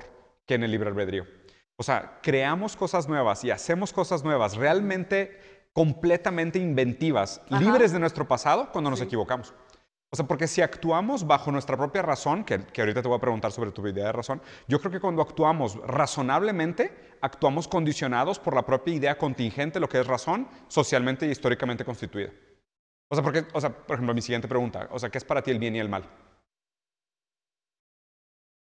[0.47, 1.25] que en el libre albedrío.
[1.77, 7.61] O sea, creamos cosas nuevas y hacemos cosas nuevas realmente completamente inventivas, Ajá.
[7.63, 9.05] libres de nuestro pasado cuando nos Sí.
[9.07, 9.55] equivocamos.
[10.11, 13.21] O sea, porque si actuamos bajo nuestra propia razón, que, que ahorita te voy a
[13.21, 18.55] preguntar sobre tu idea de razón, yo creo que cuando actuamos razonablemente, actuamos condicionados por
[18.55, 22.33] la propia idea contingente, lo que es razón, socialmente y históricamente constituida.
[23.11, 25.43] O sea, porque, o sea, por ejemplo, mi siguiente pregunta, o sea, ¿qué es para
[25.43, 26.09] ti el bien y el mal?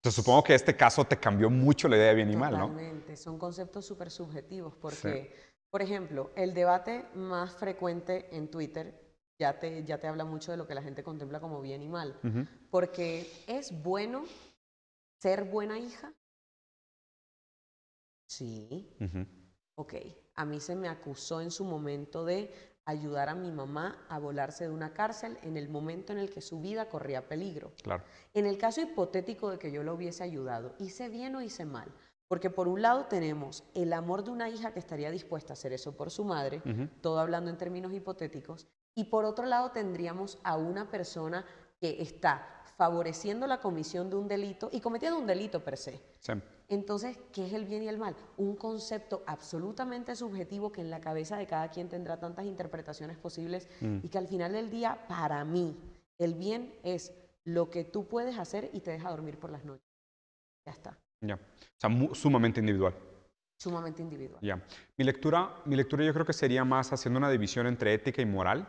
[0.00, 2.68] Entonces, supongo que este caso te cambió mucho la idea de bien y mal, ¿no?
[2.68, 5.32] Totalmente, son conceptos súper subjetivos porque,
[5.70, 8.99] por ejemplo, el debate más frecuente en Twitter
[9.40, 11.88] ya te, ya te habla mucho de lo que la gente contempla como bien y
[11.88, 12.14] mal.
[12.70, 14.24] Porque es bueno
[15.18, 16.12] ser buena hija.
[18.28, 19.26] Sí, Ujú.
[19.76, 19.94] ok.
[20.36, 22.52] A mí se me acusó en su momento de
[22.84, 26.40] ayudar a mi mamá a volarse de una cárcel en el momento en el que
[26.42, 27.72] su vida corría peligro.
[27.82, 28.04] Claro.
[28.34, 31.90] En el caso hipotético de que yo lo hubiese ayudado, ¿hice bien o hice mal?
[32.28, 35.72] Porque por un lado tenemos el amor de una hija que estaría dispuesta a hacer
[35.72, 36.62] eso por su madre,
[37.00, 41.44] todo hablando en términos hipotéticos, y por otro lado tendríamos a una persona
[41.80, 46.00] que está favoreciendo la comisión de un delito y cometiendo un delito per se.
[46.18, 46.32] Sí.
[46.68, 48.14] Entonces, ¿qué es el bien y el mal?
[48.36, 53.68] Un concepto absolutamente subjetivo que en la cabeza de cada quien tendrá tantas interpretaciones posibles
[53.80, 53.98] Mm.
[54.02, 55.76] y que al final del día, para mí,
[56.18, 57.12] el bien es
[57.44, 59.84] lo que tú puedes hacer y te deja dormir por las noches.
[60.66, 60.96] Ya está.
[61.22, 61.34] Ya.
[61.34, 61.38] O
[61.80, 62.94] sea, sumamente individual.
[63.58, 64.40] Sumamente individual.
[64.40, 64.62] Ya.
[64.96, 68.26] Mi lectura, mi lectura yo creo que sería más haciendo una división entre ética y
[68.26, 68.66] moral.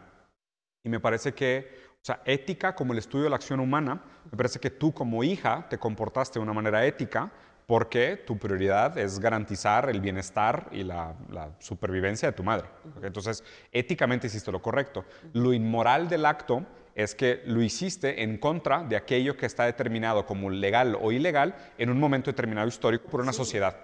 [0.84, 1.70] Y me parece que,
[2.02, 5.24] o sea, ética como el estudio de la acción humana, me parece que tú como
[5.24, 7.32] hija te comportaste de una manera ética
[7.68, 12.68] porque tu prioridad es garantizar el bienestar y la, la supervivencia de tu madre.
[13.02, 15.06] Entonces, éticamente hiciste lo correcto.
[15.34, 16.66] Lo inmoral del acto
[16.96, 21.56] es que lo hiciste en contra de aquello que está determinado como legal o ilegal
[21.78, 23.38] en un momento determinado histórico por una Sí.
[23.38, 23.78] sociedad.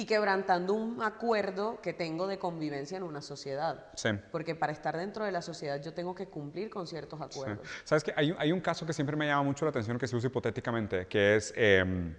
[0.00, 3.86] Y quebrantando un acuerdo que tengo de convivencia en una sociedad.
[3.96, 4.10] Sí.
[4.30, 7.24] Porque para estar dentro de la sociedad yo tengo que cumplir con ciertos Sí.
[7.24, 7.66] acuerdos.
[7.82, 10.06] Sabes que hay, un- hay un caso que siempre me llama mucho la atención que
[10.06, 12.14] se usa hipotéticamente, que es, em,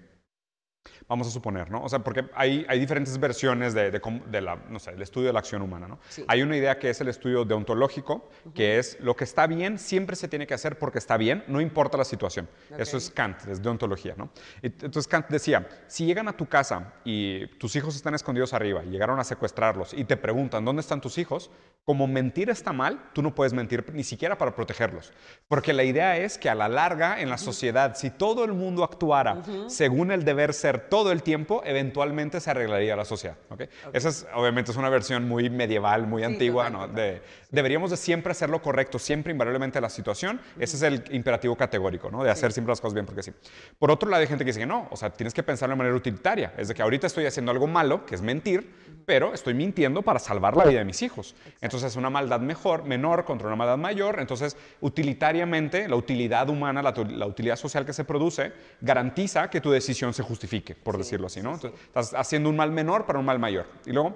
[1.08, 1.84] vamos a suponer, ¿no?
[1.84, 4.00] O sea, porque hay, hay diferentes versiones de, de
[4.30, 6.00] de la, no sé, el estudio de la acción humana, ¿no?
[6.10, 6.24] Sí.
[6.28, 10.16] Hay una idea que es el estudio deontológico, que es lo que está bien siempre
[10.16, 12.48] se tiene que hacer porque está bien, no importa la situación.
[12.78, 13.04] Eso Ok.
[13.04, 14.30] es Kant, es deontología, ¿no?
[14.62, 18.90] Entonces Kant decía, si llegan a tu casa y tus hijos están escondidos arriba y
[18.90, 21.52] llegaron a secuestrarlos y te preguntan, ¿dónde están tus hijos?
[21.86, 25.12] Como mentir está mal, tú no puedes mentir ni siquiera para protegerlos.
[25.48, 28.84] Porque la idea es que a la larga en la sociedad, si todo el mundo
[28.84, 33.36] actuara según el deber ser todo el tiempo, eventualmente se arreglaría la sociedad.
[33.50, 33.64] ¿ok?
[33.94, 36.88] Esa es, obviamente es una versión muy medieval, muy Sí, antigua, total, ¿no?
[36.88, 36.96] total.
[36.96, 40.40] De- deberíamos de siempre hacer lo correcto, siempre invariablemente la situación.
[40.60, 42.24] Ese es el imperativo categórico, ¿no?
[42.24, 43.32] De hacer siempre las cosas bien porque sí.
[43.78, 45.78] Por otro lado, hay gente que dice que no, o sea, tienes que pensarlo de
[45.78, 46.54] manera utilitaria.
[46.58, 48.70] Es de que ahorita estoy haciendo algo malo, que es mentir,
[49.10, 51.34] pero estoy mintiendo para salvar la vida de mis hijos.
[51.62, 54.20] Entonces, una maldad mejor, menor contra una maldad mayor.
[54.20, 60.14] Entonces, utilitariamente, la utilidad humana, la, utilidad social que se produce, garantiza que tu decisión
[60.14, 61.56] se justifique, por decirlo así, ¿no?
[61.56, 63.66] Entonces, estás haciendo un mal menor para un mal mayor.
[63.88, 64.16] Y luego,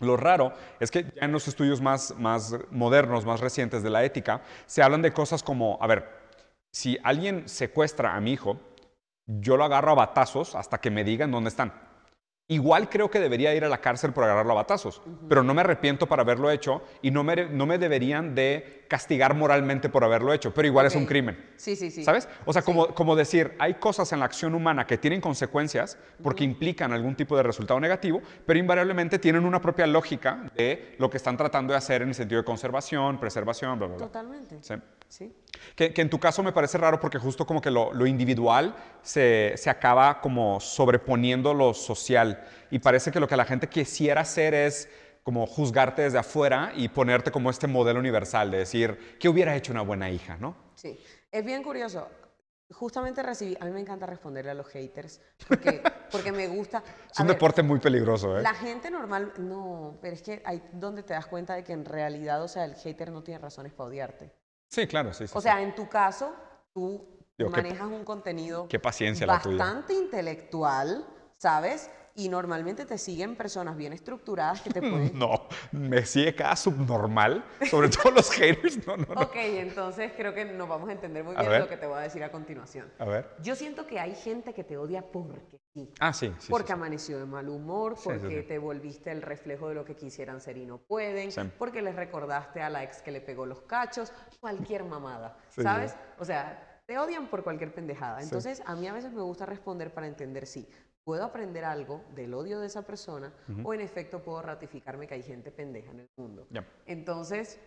[0.00, 4.04] lo raro es que ya en los estudios más, más modernos, más recientes de la
[4.04, 6.10] ética, se hablan de cosas como, a ver,
[6.70, 8.60] si alguien secuestra a mi hijo,
[9.24, 11.85] yo lo agarro a batazos hasta que me digan dónde están.
[12.48, 15.62] Igual creo que debería ir a la cárcel por agarrarlo a batazos, pero no me
[15.62, 20.32] arrepiento por haberlo hecho y no me, no me deberían de castigar moralmente por haberlo
[20.32, 21.36] hecho, pero igual es un crimen.
[21.56, 22.04] Sí, sí, sí.
[22.04, 22.28] ¿Sabes?
[22.44, 22.66] O sea, Sí.
[22.66, 27.16] como, como decir, hay cosas en la acción humana que tienen consecuencias porque implican algún
[27.16, 31.72] tipo de resultado negativo, pero invariablemente tienen una propia lógica de lo que están tratando
[31.72, 34.06] de hacer en el sentido de conservación, preservación, bla, bla, bla.
[34.06, 34.58] Totalmente.
[34.60, 34.74] Sí.
[35.08, 35.34] Sí.
[35.74, 38.74] Que, que en tu caso me parece raro porque justo como que lo, lo individual
[39.02, 44.22] se, se acaba como sobreponiendo lo social y parece que lo que la gente quisiera
[44.22, 44.88] hacer es
[45.26, 49.72] como juzgarte desde afuera y ponerte como este modelo universal de decir, ¿qué hubiera hecho
[49.72, 50.54] una buena hija, no?
[50.76, 50.96] Sí,
[51.32, 52.08] es bien curioso.
[52.70, 55.82] Justamente recibí, a mí me encanta responderle a los haters porque,
[56.12, 56.80] porque me gusta.
[57.10, 58.42] Es un ver, deporte muy peligroso, ¿eh?
[58.42, 61.84] La gente normal, no, pero es que hay donde te das cuenta de que en
[61.84, 64.32] realidad, o sea, el hater no tiene razones para odiarte.
[64.68, 65.26] Sí, claro, sí.
[65.26, 65.44] sí, O sí.
[65.44, 66.34] sea, en tu caso,
[66.72, 67.06] tú
[67.38, 69.58] Digo, qué- manejas un contenido Qué paciencia la tuya.
[69.58, 71.06] bastante intelectual,
[71.38, 71.90] ¿sabes?
[72.18, 75.18] Y normalmente te siguen personas bien estructuradas que te pueden...
[75.18, 78.86] No, me sigue cada subnormal, sobre todo los haters.
[78.86, 79.20] No, no, no.
[79.20, 82.00] Ok, entonces creo que nos vamos a entender muy bien lo que te voy a
[82.00, 82.90] decir a continuación.
[82.98, 83.30] A ver.
[83.42, 85.92] Yo siento que hay gente que te odia porque sí.
[86.00, 86.48] Ah, sí, sí.
[86.50, 90.56] Porque amaneció de mal humor, porque te volviste el reflejo de lo que quisieran ser
[90.56, 94.10] y no pueden, porque les recordaste a la ex que le pegó los cachos,
[94.40, 95.94] cualquier mamada, ¿sabes?
[96.18, 98.22] O sea, te odian por cualquier pendejada.
[98.22, 100.68] Entonces, a mí a veces me gusta responder para entender sí
[101.06, 103.32] puedo aprender algo del odio de esa persona
[103.62, 106.48] o en efecto puedo ratificarme que hay gente pendeja en el mundo.
[106.84, 107.60] Entonces,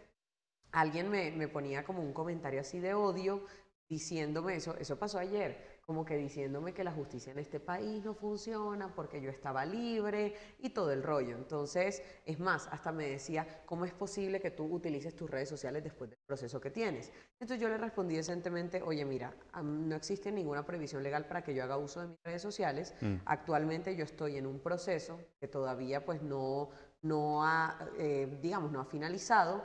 [0.74, 3.46] alguien me, me, ponía como un comentario así de odio
[3.88, 8.14] diciéndome eso, eso pasó ayer, como que diciéndome que la justicia en este país no
[8.14, 11.36] funciona porque yo estaba libre y todo el rollo.
[11.36, 15.84] Entonces, es más, hasta me decía, ¿cómo es posible que tú utilices tus redes sociales
[15.84, 17.12] después del proceso que tienes?
[17.32, 19.34] Entonces yo le respondí decentemente, oye, mira,
[19.64, 22.94] no existe ninguna previsión legal para que yo haga uso de mis redes sociales.
[23.02, 23.16] Mm.
[23.26, 26.70] Actualmente yo estoy en un proceso que todavía pues no,
[27.02, 29.64] no ha, eh, digamos, no ha finalizado.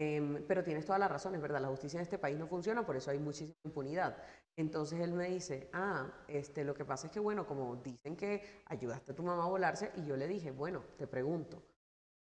[0.00, 2.86] Em, pero tienes toda la razón, es verdad, la justicia en este país no funciona,
[2.86, 4.16] por eso hay muchísima impunidad.
[4.58, 8.42] Entonces él me dice, ah, este, lo que pasa es que, bueno, como dicen que
[8.66, 11.62] ayudaste a tu mamá a volarse, y yo le dije, bueno, te pregunto,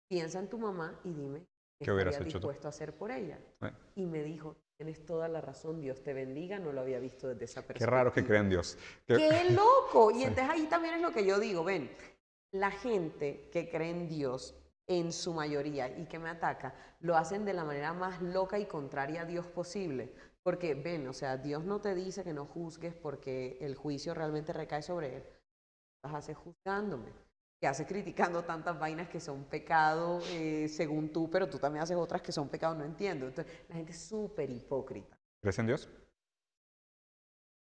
[0.08, 1.46] piensa en tu mamá y dime
[1.78, 3.38] qué hubieras dispuesto a hacer por ella.
[3.94, 7.44] Y me dijo, tienes toda la razón, Dios te bendiga, no lo había visto desde
[7.44, 7.86] esa perspectiva.
[7.86, 8.76] Qué raro que crean Dios.
[9.06, 10.10] Qué, loco.
[10.10, 11.92] Y entonces ahí también es lo que yo digo, ven,
[12.50, 14.56] la gente que cree en Dios
[14.88, 18.66] en su mayoría y que me ataca, lo hacen de la manera más loca y
[18.66, 20.12] contraria a Dios posible.
[20.46, 24.52] Porque ven, o sea, Dios no te dice que no juzgues porque el juicio realmente
[24.52, 25.24] recae sobre Él.
[26.04, 27.10] Las hace juzgándome.
[27.60, 31.96] Que hace criticando tantas vainas que son pecado eh, según tú, pero tú también haces
[31.96, 33.26] otras que son pecado, no entiendo.
[33.26, 35.18] Entonces, la gente es súper hipócrita.
[35.42, 35.90] ¿Crees en Dios?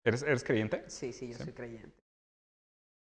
[0.03, 0.89] ¿Eres, ¿Eres creyente?
[0.89, 2.01] Sí, sí, yo soy creyente.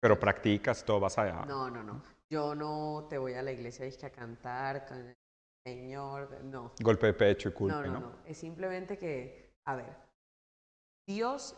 [0.01, 1.01] ¿Pero practicas todo?
[1.01, 1.45] ¿Vas allá?
[1.45, 2.05] No, no, no.
[2.31, 5.17] Yo no te voy a la iglesia a cantar con el
[5.67, 6.73] Señor, no.
[6.81, 8.17] Golpe de pecho y culpa, no, no, no.
[8.25, 9.97] Es simplemente que a ver,
[11.07, 11.57] Dios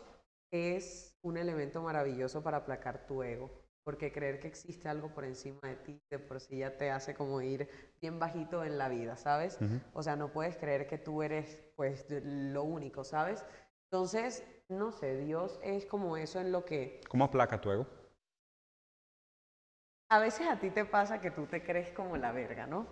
[0.50, 3.50] es un elemento maravilloso para aplacar tu ego,
[3.84, 7.14] porque creer que existe algo por encima de ti de por sí ya te hace
[7.14, 7.68] como ir
[8.00, 9.58] bien bajito en la vida, ¿sabes?
[9.92, 13.44] O sea, no puedes creer que tú eres pues lo único, ¿sabes?
[13.90, 17.00] Entonces, no sé, Dios es como eso en lo que...
[17.08, 17.86] ¿Cómo aplaca tu ego?
[20.10, 22.86] A veces a ti te pasa que tú te crees como la verga, ¿no?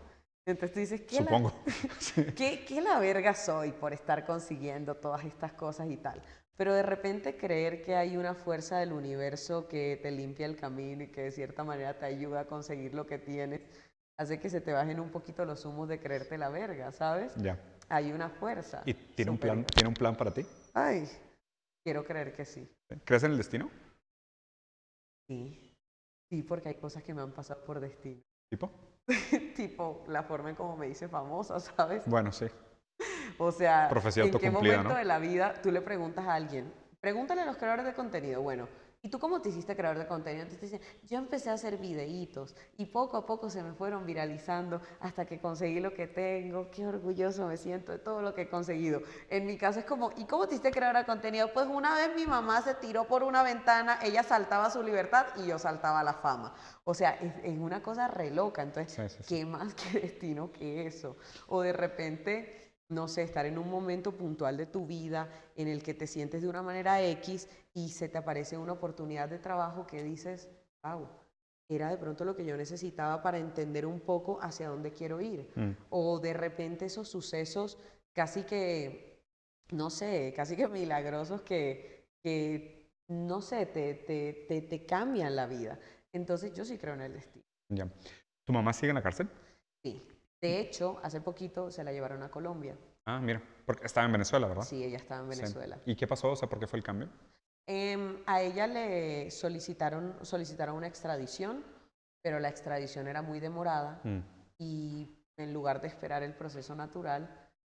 [0.47, 1.53] Entonces tú dices, ¿qué, Supongo.
[2.17, 6.23] La, ¿qué, la verga soy por estar consiguiendo todas estas cosas y tal?
[6.57, 11.03] Pero de repente creer que hay una fuerza del universo que te limpia el camino
[11.03, 13.61] y que de cierta manera te ayuda a conseguir lo que tienes,
[14.17, 17.35] hace que se te bajen un poquito los humos de creerte la verga, ¿sabes?
[17.37, 17.61] Ya.
[17.91, 18.83] Hay una fuerza.
[18.87, 20.47] ¿Y tiene un, plan, tiene un plan para ti?
[20.73, 21.07] Ay,
[21.85, 22.67] quiero creer que sí.
[23.05, 23.71] ¿Crees en el destino?
[25.29, 25.61] Sí.
[26.31, 28.23] Sí, porque hay cosas que me han pasado por destino.
[28.51, 28.71] ¿Tipo?
[29.57, 32.03] tipo la forma en cómo me dice famosa, ¿sabes?
[32.07, 32.47] Bueno, sí.
[33.39, 36.73] O sea, ¿en qué momento de la vida tú le preguntas a alguien?
[37.01, 38.69] Pregúntale a los creadores de contenido, bueno,
[39.07, 40.43] ¿Y tú cómo te hiciste creador de contenido?
[40.43, 44.05] Entonces te dicen, yo empecé a hacer videitos y poco a poco se me fueron
[44.05, 46.73] viralizando hasta que conseguí lo que tengo.
[46.73, 49.03] Qué orgulloso me siento de todo lo que he conseguido.
[49.31, 51.53] En mi caso es como, ¿y cómo te hiciste creador de contenido?
[51.53, 55.47] Pues una vez mi mamá se tiró por una ventana, ella saltaba su libertad y
[55.47, 56.53] yo saltaba la fama.
[56.83, 57.13] O sea,
[57.45, 58.63] es, una cosa re loca.
[58.63, 61.17] Entonces, ¿qué más que destino que eso?
[61.47, 65.83] O de repente no sé, estar en un momento puntual de tu vida en el
[65.83, 69.87] que te sientes de una manera X y se te aparece una oportunidad de trabajo
[69.87, 70.49] que dices,
[70.83, 71.07] wow,
[71.69, 75.53] era de pronto lo que yo necesitaba para entender un poco hacia dónde quiero ir.
[75.55, 75.73] Mm.
[75.91, 77.77] O de repente esos sucesos
[78.15, 79.23] casi que,
[79.73, 85.47] no sé, casi que milagrosos que, que no sé, te, te, te, te cambian la
[85.47, 85.79] vida.
[86.13, 87.45] Entonces yo sí creo en el destino.
[87.69, 87.87] Ya.
[88.47, 89.29] ¿Tu mamá sigue en la cárcel?
[89.83, 90.03] Sí.
[90.41, 92.75] De hecho, hace poquito se la llevaron a Colombia.
[93.05, 94.63] Ah, mira, porque estaba en Venezuela, ¿verdad?
[94.63, 95.79] Sí, ella estaba en Venezuela.
[95.85, 96.31] ¿Y qué pasó?
[96.31, 97.09] O sea, ¿por qué fue el cambio?
[97.69, 101.65] Em, a ella le solicitaron, solicitaron una extradición,
[102.23, 104.19] pero la extradición era muy demorada mm.
[104.59, 107.29] y en lugar de esperar el proceso natural,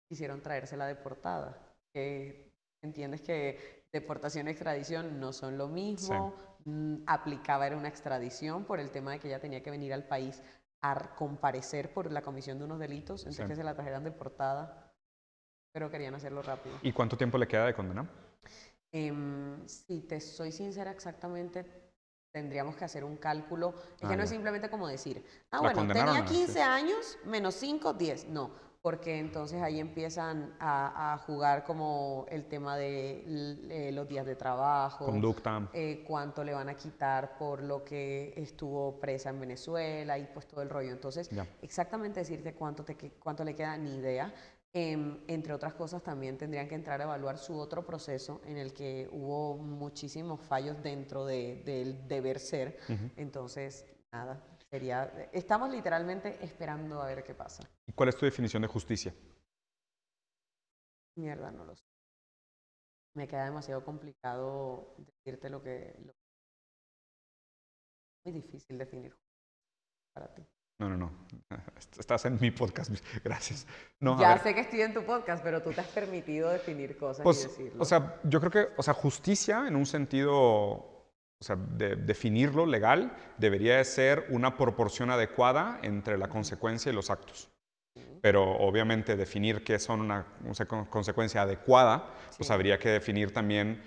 [0.09, 1.57] quisieron traérsela deportada.
[1.93, 6.35] Que entiendes que deportación y extradición no son lo mismo.
[6.65, 10.07] Mm, aplicaba era una extradición por el tema de que ella tenía que venir al
[10.07, 10.41] país
[10.81, 14.93] a comparecer por la comisión de unos delitos, entonces que se la trajeran deportada,
[15.71, 16.75] pero querían hacerlo rápido.
[16.81, 18.07] ¿Y cuánto tiempo le queda de condena?
[18.95, 21.65] Em, si te soy sincera exactamente,
[22.31, 23.73] tendríamos que hacer un cálculo.
[23.95, 27.93] Es que ah, no es simplemente como decir, ah, bueno, tenía 15 años, menos 5,
[27.93, 28.29] 10.
[28.29, 28.51] No,
[28.83, 33.23] porque entonces ahí empiezan a, jugar como el tema de
[33.69, 38.33] eh, los días de trabajo, conducta, eh, cuánto le van a quitar por lo que
[38.35, 40.91] estuvo presa en Venezuela y pues todo el rollo.
[40.91, 41.31] Entonces,
[41.63, 44.31] exactamente decirte cuánto, te, cuánto le queda ni idea.
[44.75, 48.73] Em, entre otras cosas, también tendrían que entrar a evaluar su otro proceso en el
[48.73, 52.79] que hubo muchísimos fallos dentro del deber ser.
[53.15, 54.43] Entonces, nada,
[55.31, 57.69] estamos literalmente esperando a ver qué pasa.
[57.85, 59.13] ¿Y cuál es tu definición de justicia?
[61.15, 61.85] Mierda, no lo sé.
[63.15, 65.95] Me queda demasiado complicado decirte lo que...
[66.03, 66.13] Lo...
[68.25, 69.15] Muy difícil definir
[70.15, 70.43] para ti.
[70.79, 71.11] No, no, no.
[71.99, 72.91] Estás en mi podcast.
[73.23, 73.67] Gracias.
[73.99, 77.23] ya sé que estoy en tu podcast, pero tú te has permitido definir cosas y
[77.23, 77.81] pues, decirlo.
[77.81, 80.93] O sea, yo creo que, o sea, justicia en un sentido
[81.43, 86.95] o sea, de, definirlo legal, debería de ser una proporción adecuada entre la consecuencia y
[86.95, 87.49] los actos.
[88.21, 90.25] Pero obviamente definir qué son una,
[90.89, 93.83] consecuencia adecuada, pues habría que definir también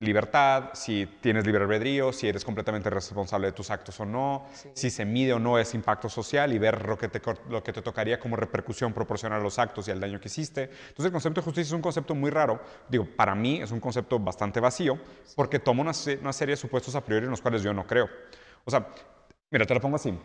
[0.00, 4.88] libertad, si tienes libre albedrío, si eres completamente responsable de tus actos o no, si
[4.88, 7.20] se mide o no ese impacto social y ver lo que, te,
[7.50, 10.62] lo que te tocaría como repercusión proporcional a los actos y al daño que hiciste.
[10.62, 13.80] Entonces el concepto de justicia es un concepto muy raro, digo, para mí es un
[13.80, 14.98] concepto bastante vacío
[15.36, 15.92] porque toma una,
[16.22, 18.08] una serie de supuestos a priori en los cuales yo no creo.
[18.64, 18.88] O sea,
[19.50, 20.18] mira, te lo pongo así.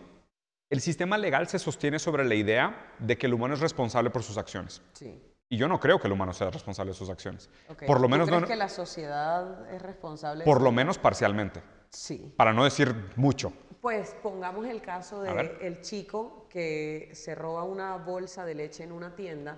[0.69, 4.23] El sistema legal se sostiene sobre la idea de que el humano es responsable por
[4.23, 4.82] sus acciones.
[4.93, 5.21] Sí.
[5.49, 7.49] Y yo no creo que el humano sea responsable de sus acciones.
[7.85, 10.43] Por lo menos crees que la sociedad es responsable?
[10.43, 11.61] Por lo menos parcialmente.
[11.89, 12.33] Sí.
[12.35, 13.53] Para no decir mucho.
[13.79, 18.91] Pues pongamos el caso de el chico que se roba una bolsa de leche en
[18.91, 19.55] una tienda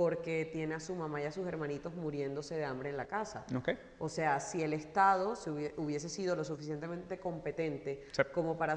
[0.00, 3.44] porque tiene a su mamá y a sus hermanitos muriéndose de hambre en la casa.
[3.98, 8.76] O sea, si el Estado se hubiese sido lo suficientemente competente como para,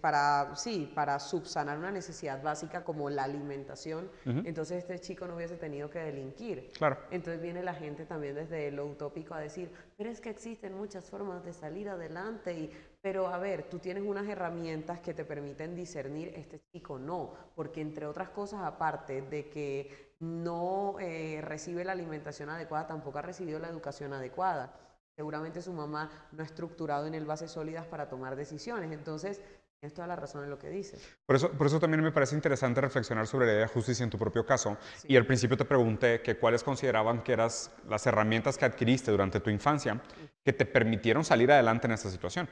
[0.00, 5.58] para, sí, para subsanar una necesidad básica como la alimentación, entonces este chico no hubiese
[5.58, 6.70] tenido que delinquir.
[6.78, 7.00] Claro.
[7.10, 11.04] Entonces viene la gente también desde lo utópico a decir, pero es que existen muchas
[11.10, 12.72] formas de salir adelante y
[13.06, 17.80] pero a ver, tú tienes unas herramientas que te permiten discernir, este chico no, porque
[17.80, 23.58] entre otras cosas, aparte de que no eh, recibe la alimentación adecuada, tampoco ha recibido
[23.58, 24.72] la educación adecuada.
[25.14, 28.92] Seguramente su mamá no ha estructurado en él bases sólidas para tomar decisiones.
[28.92, 29.40] Entonces,
[29.80, 31.06] tienes toda la razón en lo que dices.
[31.24, 34.10] Por eso, por eso también me parece interesante reflexionar sobre la idea de justicia en
[34.10, 34.76] tu propio caso.
[35.04, 37.50] Y al principio te pregunté que cuáles consideraban que eran
[37.88, 40.00] las herramientas que adquiriste durante tu infancia
[40.44, 42.48] que te permitieron salir adelante en esta situación.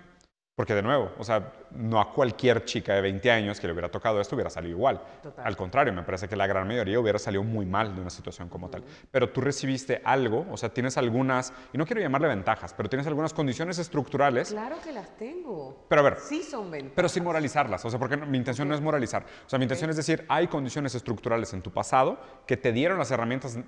[0.57, 3.91] Porque de nuevo, o sea, no a cualquier chica de 20 años que le hubiera
[3.91, 5.03] tocado esto hubiera salido igual.
[5.43, 8.49] Al contrario, me parece que la gran mayoría hubiera salido muy mal de una situación
[8.49, 8.85] como tal.
[9.11, 13.09] Pero tú recibiste algo, o sea, tienes algunas, y no quiero llamarle ventajas, pero tienes
[13.09, 14.51] algunas condiciones estructurales.
[14.51, 15.87] Claro que las tengo.
[15.89, 16.19] Pero a ver.
[16.19, 16.95] Sí son ventajas.
[16.95, 19.25] Pero sin moralizarlas, o sea, porque mi intención no es moralizar.
[19.47, 22.99] O sea, mi intención es decir, hay condiciones estructurales en tu pasado que te dieron
[22.99, 23.59] las herramientas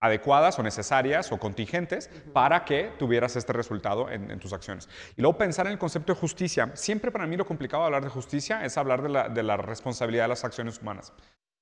[0.00, 4.88] adecuadas o necesarias o contingentes para que tuvieras este resultado en, tus acciones.
[5.16, 6.70] Y luego pensar en el concepto de justicia.
[6.74, 10.28] Siempre para mí lo complicado de hablar de justicia es hablar de la, responsabilidad de
[10.28, 11.12] las acciones humanas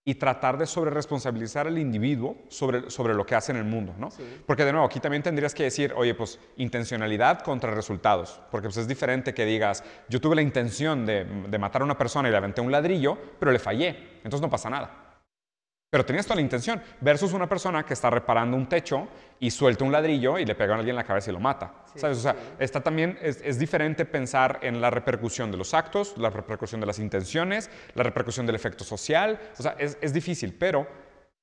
[0.09, 3.93] y tratar de sobre responsabilizar al individuo sobre, sobre lo que hace en el mundo,
[3.99, 4.11] ¿no?
[4.47, 8.77] Porque de nuevo, aquí también tendrías que decir, oye, pues intencionalidad contra resultados, porque pues
[8.77, 12.31] es diferente que digas, yo tuve la intención de, de matar a una persona y
[12.31, 15.06] le aventé un ladrillo, pero le fallé, entonces no pasa nada.
[15.97, 19.09] Pero tenías toda la intención, versus una persona que está reparando un techo
[19.41, 21.73] y suelta un ladrillo y le pega a alguien en la cabeza y lo mata.
[21.95, 22.19] ¿Sabes?
[22.19, 26.83] O sea, está también, es, diferente pensar en la repercusión de los actos, la repercusión
[26.83, 29.41] de las intenciones, la repercusión del efecto social.
[29.59, 30.87] O sea, es, es difícil, pero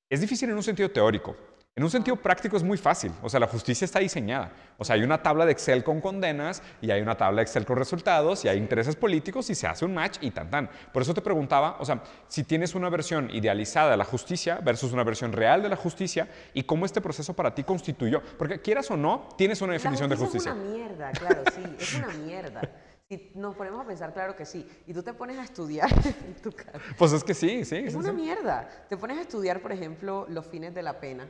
[0.08, 1.36] es difícil en un sentido teórico.
[1.76, 4.52] En un sentido práctico es muy fácil, o sea, la justicia está diseñada.
[4.78, 7.66] O sea, hay una tabla de Excel con condenas y hay una tabla de Excel
[7.66, 10.70] con resultados y hay intereses políticos y se hace un match y tan tan.
[10.92, 14.94] Por eso te preguntaba, o sea, si tienes una versión idealizada de la justicia versus
[14.94, 18.22] una versión real de la justicia y cómo este proceso para ti constituyó.
[18.38, 20.52] Porque quieras o no, tienes una definición de justicia.
[20.52, 22.62] Es una mierda, claro, sí, es una mierda.
[23.10, 24.70] Si nos ponemos a pensar, claro que sí.
[24.86, 25.90] Y tú te pones a estudiar
[26.28, 26.80] en tu casa.
[27.00, 27.78] Pues es que sí, sí.
[27.78, 28.70] Es una mierda.
[28.88, 31.28] Te pones a estudiar, por ejemplo, los fines de la pena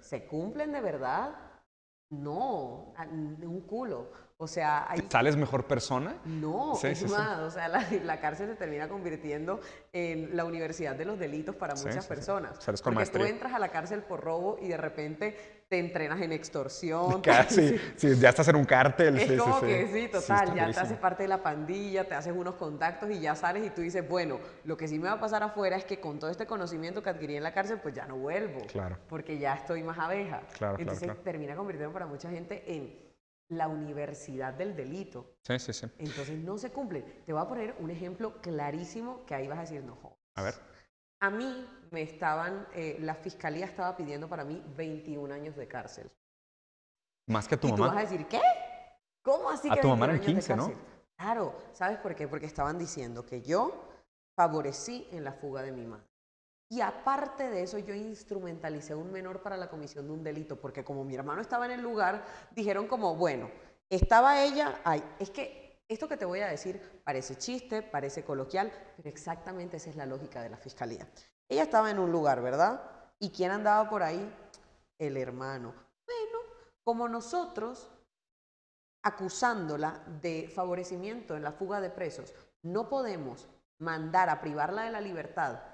[0.00, 1.36] ¿Se cumplen de verdad?
[2.10, 4.10] No, un culo.
[4.42, 5.06] O sea, hay...
[5.08, 6.16] ¿Sales mejor persona?
[6.24, 9.60] No, es más, o sea, la, cárcel se termina convirtiendo
[9.92, 12.56] en la universidad de los delitos para muchas personas.
[12.58, 16.20] Sales con Porque tú entras a la cárcel por robo y de repente te entrenas
[16.22, 17.20] en extorsión.
[17.22, 19.16] Casi, sí, ya estás en un cártel.
[19.16, 22.56] Es como que sí, total, ya te haces parte de la pandilla, te haces unos
[22.56, 25.44] contactos y ya sales y tú dices, bueno, lo que sí me va a pasar
[25.44, 28.16] afuera es que con todo este conocimiento que adquirí en la cárcel, pues ya no
[28.16, 28.58] vuelvo.
[28.66, 28.98] Claro.
[29.08, 30.42] Porque ya estoy más abeja.
[30.58, 33.11] Claro, Entonces termina convirtiendo para mucha gente en
[33.52, 35.36] la universidad del delito.
[35.42, 35.86] Sí, sí, sí.
[35.98, 37.02] Entonces no se cumple.
[37.24, 39.98] Te voy a poner un ejemplo clarísimo que ahí vas a decir, no,
[40.34, 40.54] A ver.
[41.20, 46.10] A mí me estaban, eh, la fiscalía estaba pidiendo para mí 21 años de cárcel.
[47.28, 47.86] Más que a tu y mamá.
[47.86, 48.40] tú vas a decir, ¿qué?
[49.22, 50.92] ¿Cómo así A que tu mamá 21 eran años de 15, ¿no?
[51.16, 52.26] Claro, ¿sabes por qué?
[52.26, 53.88] Porque estaban diciendo que yo
[54.34, 56.11] favorecí en la fuga de mi madre.
[56.72, 60.58] Y aparte de eso, yo instrumentalicé a un menor para la comisión de un delito,
[60.58, 63.50] porque como mi hermano estaba en el lugar, dijeron como, bueno,
[63.90, 68.72] estaba ella, ay, es que esto que te voy a decir parece chiste, parece coloquial,
[68.96, 71.06] pero exactamente esa es la lógica de la fiscalía.
[71.46, 72.82] Ella estaba en un lugar, ¿verdad?
[73.18, 74.34] ¿Y quién andaba por ahí?
[74.98, 75.74] El hermano.
[76.06, 76.38] Bueno,
[76.84, 77.90] como nosotros,
[79.02, 83.46] acusándola de favorecimiento en la fuga de presos, no podemos
[83.78, 85.71] mandar a privarla de la libertad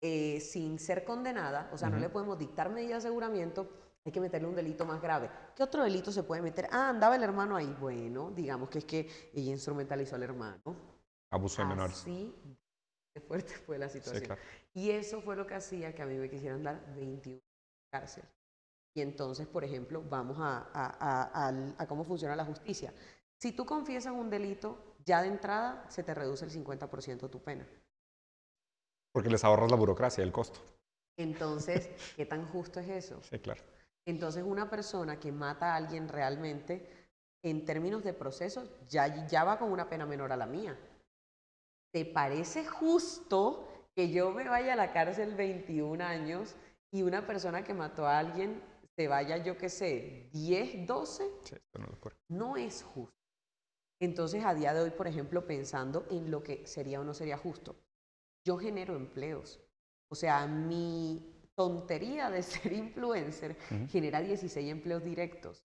[0.00, 2.02] eh, sin ser condenada, o sea, no Ujú.
[2.02, 3.68] le podemos dictar medidas de aseguramiento,
[4.04, 5.28] hay que meterle un delito más grave.
[5.56, 6.68] ¿Qué otro delito se puede meter?
[6.70, 7.74] Ah, andaba el hermano ahí.
[7.80, 10.60] Bueno, digamos que es que ella instrumentalizó al hermano.
[11.32, 12.04] Abuso de menores.
[12.04, 14.24] De fuerte fue la situación.
[14.24, 14.40] claro.
[14.74, 17.40] Y eso fue lo que hacía que a mí me quisieran dar 21
[17.90, 18.24] cárcel.
[18.94, 22.92] Y entonces, por ejemplo, vamos a, a- a- a cómo funciona la justicia.
[23.40, 27.66] Si tú confiesas un delito, ya de entrada se te reduce el 50% tu pena.
[29.16, 30.60] Porque les ahorras la burocracia y el costo.
[31.16, 33.18] Entonces, ¿qué tan justo es eso?
[33.22, 33.62] Sí, claro.
[34.06, 36.86] Entonces, una persona que mata a alguien realmente,
[37.42, 40.78] en términos de proceso, ya, ya va con una pena menor a la mía.
[41.94, 46.54] ¿Te parece justo que yo me vaya a la cárcel 21 años
[46.92, 48.62] y una persona que mató a alguien
[48.98, 51.24] se vaya, yo qué sé, 10, 12?
[51.42, 52.16] Sí, esto no lo ocurre.
[52.28, 53.16] No es justo.
[53.98, 57.38] Entonces, a día de hoy, por ejemplo, pensando en lo que sería o no sería
[57.38, 57.76] justo,
[58.46, 59.60] yo genero empleos.
[60.08, 63.88] O sea, mi tontería de ser influencer Ujú.
[63.88, 65.64] genera 16 empleos directos.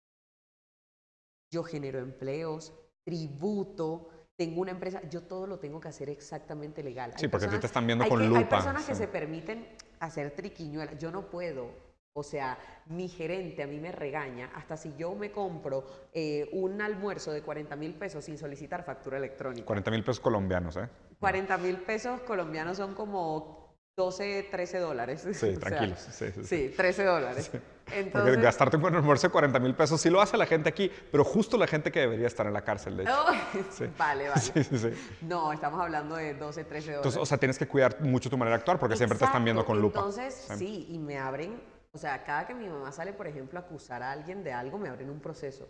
[1.53, 2.73] Yo genero empleos,
[3.05, 7.13] tributo, tengo una empresa, yo todo lo tengo que hacer exactamente legal.
[7.17, 8.39] Sí, Hay porque a ti te personas- están viendo con que- lupa.
[8.39, 8.99] Hay personas que sí.
[9.01, 9.67] se permiten
[9.99, 10.97] hacer triquiñuelas.
[10.97, 11.91] Yo no puedo.
[12.13, 12.57] O sea,
[12.87, 17.41] mi gerente a mí me regaña hasta si yo me compro eh, un almuerzo de
[17.41, 19.65] 40 mil pesos sin solicitar factura electrónica.
[19.65, 20.89] 40 mil pesos colombianos, ¿eh?
[21.21, 25.27] 40 mil pesos colombianos son como 12, 13 dólares.
[25.33, 25.99] Sí, tranquilos.
[25.99, 26.43] Sí, sí, sí.
[26.43, 27.51] Sí, 13 dólares.
[27.51, 30.69] Porque Entonces, gastarte un buen almuerzo de 40 mil pesos sí lo hace la gente
[30.69, 33.13] aquí, pero justo la gente que debería estar en la cárcel, de hecho.
[33.13, 33.87] Oh.
[33.97, 34.95] Vale, vale.
[35.21, 36.97] No, estamos hablando de 12, 13 dólares.
[36.97, 39.43] Entonces, o sea, tienes que cuidar mucho tu manera de actuar porque siempre te están
[39.43, 39.99] viendo con lupa.
[39.99, 41.61] Entonces, sí, y me abren,
[41.91, 44.79] o sea, cada que mi mamá sale, por ejemplo, a acusar a alguien de algo,
[44.79, 45.69] me abren un proceso.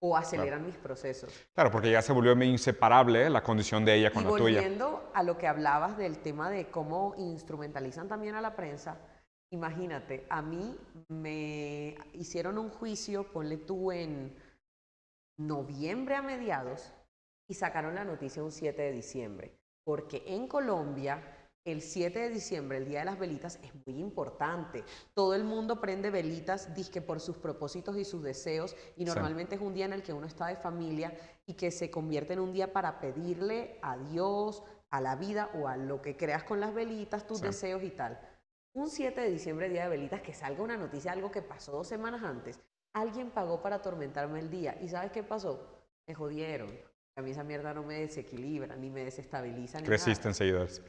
[0.00, 1.32] O aceleran mis procesos.
[1.54, 4.60] Claro, porque ya se volvió inseparable la condición de ella con y la tuya.
[4.60, 8.98] volviendo a lo que hablabas del tema de cómo instrumentalizan también a la prensa,
[9.50, 10.76] imagínate, a mí
[11.08, 14.36] me hicieron un juicio, ponle tú en
[15.38, 16.92] noviembre a mediados,
[17.48, 21.22] y sacaron la noticia un 7 de diciembre, porque en Colombia
[21.66, 24.84] el 7 de diciembre, el Día de las Velitas, es muy importante.
[25.14, 29.60] Todo el mundo prende velitas, dizque por sus propósitos y sus deseos, y normalmente es
[29.60, 31.12] un día en el que uno está de familia
[31.44, 35.66] y que se convierte en un día para pedirle a Dios, a la vida o
[35.66, 37.46] a lo que creas con las velitas, tus Sí.
[37.46, 38.20] deseos y tal.
[38.72, 41.88] Un 7 de diciembre, Día de Velitas, que salga una noticia, algo que pasó dos
[41.88, 42.60] semanas antes.
[42.94, 44.78] Alguien pagó para atormentarme el día.
[44.80, 45.66] ¿Y sabes qué pasó?
[46.06, 46.70] Me jodieron.
[47.16, 49.80] A mí esa mierda no me desequilibra, ni me desestabiliza.
[49.80, 50.28] Ni Creciste nada.
[50.28, 50.82] en seguidores.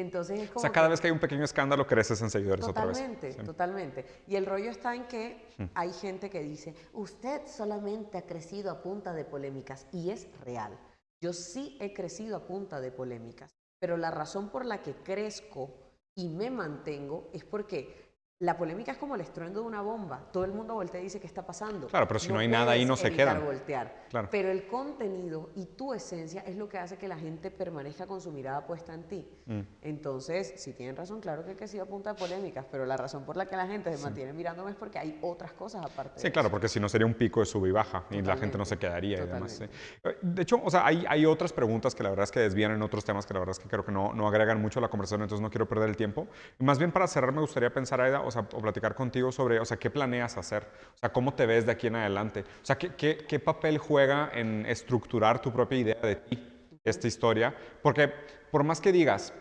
[0.00, 2.30] Entonces es como O sea, cada que- vez que hay un pequeño escándalo, creces en
[2.30, 2.96] seguidores otra vez.
[2.98, 3.38] Totalmente, Sí.
[3.44, 4.06] totalmente.
[4.26, 5.64] Y el rollo está en que Mm.
[5.74, 9.86] hay gente que dice, usted solamente ha crecido a punta de polémicas.
[9.92, 10.76] Y es real.
[11.22, 13.54] Yo sí he crecido a punta de polémicas.
[13.78, 15.70] Pero la razón por la que crezco
[16.14, 18.09] y me mantengo es porque
[18.40, 20.18] la polémica es como el estruendo de una bomba.
[20.32, 21.88] Todo el mundo voltea y dice qué está pasando.
[21.88, 23.44] Claro, pero si no hay nada ahí, no se quedan.
[23.44, 24.06] voltear.
[24.08, 24.28] Claro.
[24.30, 28.20] Pero el contenido y tu esencia es lo que hace que la gente permanezca con
[28.22, 29.28] su mirada puesta en ti.
[29.44, 29.60] Mm.
[29.82, 33.24] Entonces, si tienen razón, claro que he crecido a punta de polémicas, pero la razón
[33.26, 36.18] por la que la gente se mantiene mirándome es porque hay otras cosas aparte.
[36.18, 36.52] Sí, de claro, eso.
[36.52, 38.76] porque si no sería un pico de sub y baja y la gente no se
[38.76, 39.52] Totalmente, quedaría y demás.
[39.52, 39.66] sí.
[40.02, 40.26] totalmente.
[40.26, 42.80] De hecho, o sea, hay, hay otras preguntas que la verdad es que desvían en
[42.80, 44.88] otros temas que la verdad es que creo que no, no agregan mucho a la
[44.88, 46.26] conversación, entonces no quiero perder el tiempo.
[46.58, 49.90] Más bien para cerrar me gustaría pensar, Aida, o platicar contigo sobre, o sea, qué
[49.90, 53.24] planeas hacer, o sea, cómo te ves de aquí en adelante, o sea, qué, qué,
[53.28, 58.12] qué papel juega en estructurar tu propia idea de ti, esta historia, porque
[58.50, 59.32] por más que digas,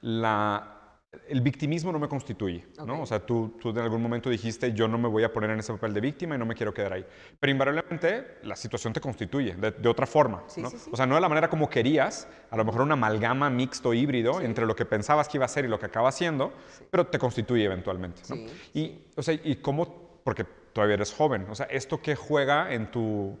[0.00, 0.79] la,
[1.28, 2.94] el victimismo no me constituye, ¿no?
[2.94, 3.02] Ok.
[3.02, 5.58] O sea, tú, tú en algún momento dijiste, yo no me voy a poner en
[5.58, 7.04] ese papel de víctima y no me quiero quedar ahí.
[7.38, 10.70] Pero invariablemente la situación te constituye de, de otra forma, Sí, ¿no?
[10.70, 10.90] sí, sí.
[10.92, 14.40] O sea, no de la manera como querías, a lo mejor una amalgama mixto híbrido
[14.40, 16.52] entre lo que pensabas que iba a ser y lo que acaba siendo,
[16.90, 18.36] pero te constituye eventualmente, ¿no?
[18.74, 20.20] Y, o sea, ¿y cómo?
[20.22, 23.36] Porque todavía eres joven, o sea, ¿esto qué juega en tu,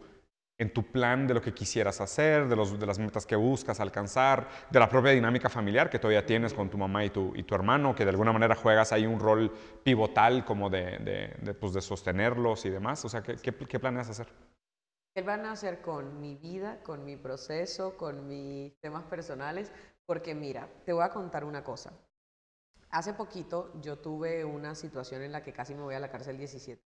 [0.60, 3.80] en tu plan de lo que quisieras hacer, de, los, de las metas que buscas
[3.80, 7.44] alcanzar, de la propia dinámica familiar que todavía tienes con tu mamá y tu, y
[7.44, 9.50] tu hermano, que de alguna manera juegas ahí un rol
[9.82, 13.02] pivotal como de, de, de, pues de sostenerlos y demás.
[13.06, 14.26] O sea, ¿qué, qué, qué planeas hacer?
[15.14, 19.72] ¿Qué van a hacer con mi vida, con mi proceso, con mis temas personales?
[20.04, 21.90] Porque mira, te voy a contar una cosa.
[22.90, 26.36] Hace poquito yo tuve una situación en la que casi me voy a la cárcel
[26.36, 26.90] 17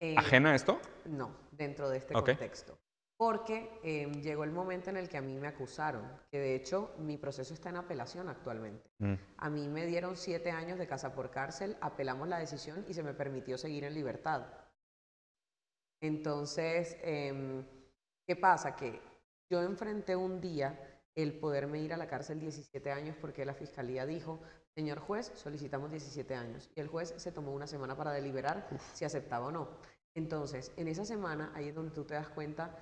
[0.00, 0.78] eh, ¿Ajena a esto?
[1.06, 2.78] No, dentro de este contexto.
[3.16, 6.94] Porque em, llegó el momento en el que a mí me acusaron, que de hecho
[6.98, 8.90] mi proceso está en apelación actualmente.
[8.98, 9.14] Mm.
[9.38, 13.02] A mí me dieron siete años de casa por cárcel, apelamos la decisión y se
[13.02, 14.46] me permitió seguir en libertad.
[16.02, 17.64] Entonces, em,
[18.26, 18.76] ¿qué pasa?
[18.76, 19.00] Que
[19.50, 24.04] yo enfrenté un día el poderme ir a la cárcel 17 años porque la fiscalía
[24.04, 24.40] dijo,
[24.74, 26.68] Señor juez, solicitamos 17 años.
[26.76, 29.70] Y el juez se tomó una semana para deliberar si aceptaba o no.
[30.16, 32.74] Entonces, en esa semana, ahí es donde tú te das cuenta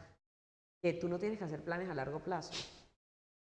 [0.81, 2.53] que tú no tienes que hacer planes a largo plazo.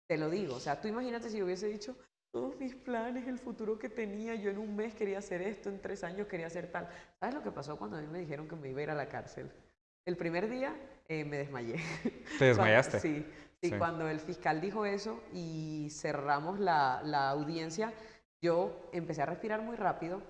[0.09, 0.55] Te lo digo.
[0.57, 1.95] O sea, tú imagínate si yo hubiese dicho,
[2.31, 5.83] todos mis planes, el futuro que tenía, yo en un mes quería hacer esto, en
[5.83, 6.89] tres años quería hacer tal.
[7.21, 8.95] ¿Sabes lo que pasó cuando a mí me dijeron que me iba a ir a
[8.95, 9.53] la cárcel?
[10.07, 10.75] El primer día
[11.09, 11.77] eh, me desmayé.
[12.39, 12.99] ¿Te desmayaste?
[12.99, 13.27] sí,
[13.61, 17.93] sí, cuando el fiscal dijo eso y cerramos la, la audiencia,
[18.41, 20.23] yo empecé a respirar muy rápido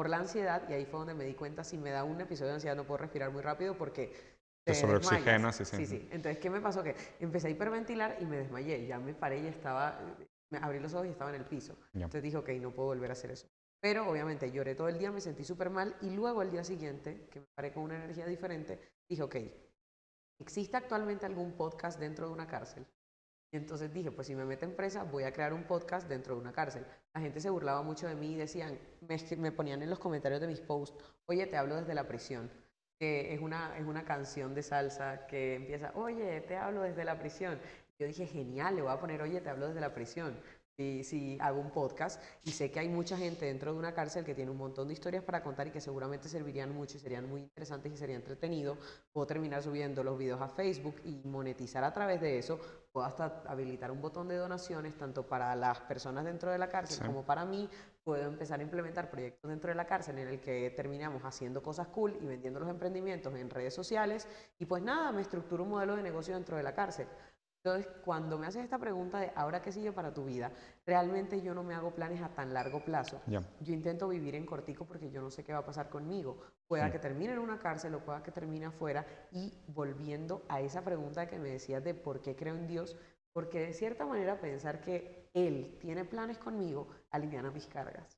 [0.00, 2.48] por la ansiedad y ahí fue donde me di cuenta si me da un episodio
[2.48, 4.10] de ansiedad no puedo respirar muy rápido porque
[4.64, 5.56] te sobreoxigenas.
[5.56, 6.08] Sí, sí, sí.
[6.10, 6.82] Entonces, ¿qué me pasó?
[6.82, 8.86] Que empecé a hiperventilar y me desmayé.
[8.86, 10.00] Ya me paré y estaba,
[10.48, 11.76] me abrí los ojos y estaba en el piso.
[11.92, 13.46] Entonces dije, ok, no puedo volver a hacer eso.
[13.78, 17.28] Pero obviamente lloré todo el día, me sentí súper mal y luego al día siguiente,
[17.30, 19.36] que me paré con una energía diferente, dije, ok,
[20.38, 22.86] ¿existe actualmente algún podcast dentro de una cárcel?
[23.52, 26.40] Y entonces dije, pues si me meten presa, voy a crear un podcast dentro de
[26.40, 26.86] una cárcel.
[27.14, 28.78] La gente se burlaba mucho de mí y decían,
[29.38, 30.96] me, ponían en los comentarios de mis posts,
[31.26, 32.50] oye, te hablo desde la prisión,
[32.98, 37.18] que es una, es una canción de salsa que empieza, oye, te hablo desde la
[37.18, 37.58] prisión.
[37.98, 40.40] Yo dije, genial, le voy a poner, oye, te hablo desde la prisión
[41.04, 44.34] si, hago un podcast y sé que hay mucha gente dentro de una cárcel que
[44.34, 47.42] tiene un montón de historias para contar y que seguramente servirían mucho y serían muy
[47.42, 48.76] interesantes y sería entretenido,
[49.12, 52.58] puedo terminar subiendo los videos a Facebook y monetizar a través de eso,
[52.92, 57.06] puedo hasta habilitar un botón de donaciones tanto para las personas dentro de la cárcel
[57.06, 57.68] como para mí,
[58.02, 61.88] puedo empezar a implementar proyectos dentro de la cárcel en el que terminamos haciendo cosas
[61.88, 64.26] cool y vendiendo los emprendimientos en redes sociales.
[64.58, 67.06] Y pues nada, me estructuro un modelo de negocio dentro de la cárcel.
[67.62, 70.50] Entonces, cuando me haces esta pregunta de ahora qué sigue para tu vida,
[70.86, 73.20] realmente yo no me hago planes a tan largo plazo.
[73.60, 76.40] Yo intento vivir en cortico porque yo no sé qué va a pasar conmigo.
[76.66, 79.04] Pueda que termine en una cárcel o pueda que termine afuera.
[79.30, 82.96] Y volviendo a esa pregunta que me decías de por qué creo en Dios,
[83.34, 88.16] porque de cierta manera pensar que Él tiene planes conmigo aliviana mis cargas.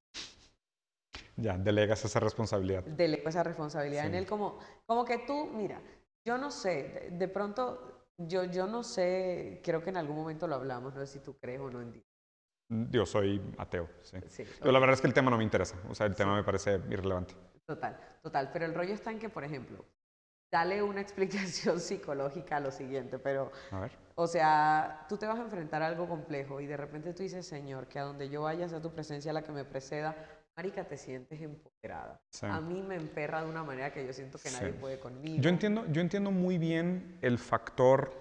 [1.37, 2.85] Ya, delegas esa responsabilidad.
[2.85, 5.81] Delego esa responsabilidad en Él como, como que tú, mira,
[6.25, 10.55] yo no sé, de pronto yo, yo no sé, creo que en algún momento lo
[10.55, 12.05] hablamos, no sé si tú crees o no en Dios.
[12.69, 14.19] Mm, yo soy ateo, sí.
[14.59, 16.45] Pero la verdad es que el tema no me interesa, o sea, el tema me
[16.45, 17.35] parece irrelevante.
[17.67, 18.51] Total, total.
[18.53, 19.85] Pero el rollo está en que, por ejemplo,
[20.51, 23.93] dale una explicación psicológica a lo siguiente, pero, a ver.
[24.15, 27.47] o sea, tú te vas a enfrentar a algo complejo y de repente tú dices,
[27.47, 30.17] Señor, que a donde yo vaya sea tu presencia la que me preceda,
[30.57, 32.21] Marica, te sientes empoderada.
[32.43, 35.41] A mí me emperra de una manera que yo siento que nadie puede conmigo.
[35.41, 38.13] Yo entiendo, yo entiendo muy bien el factor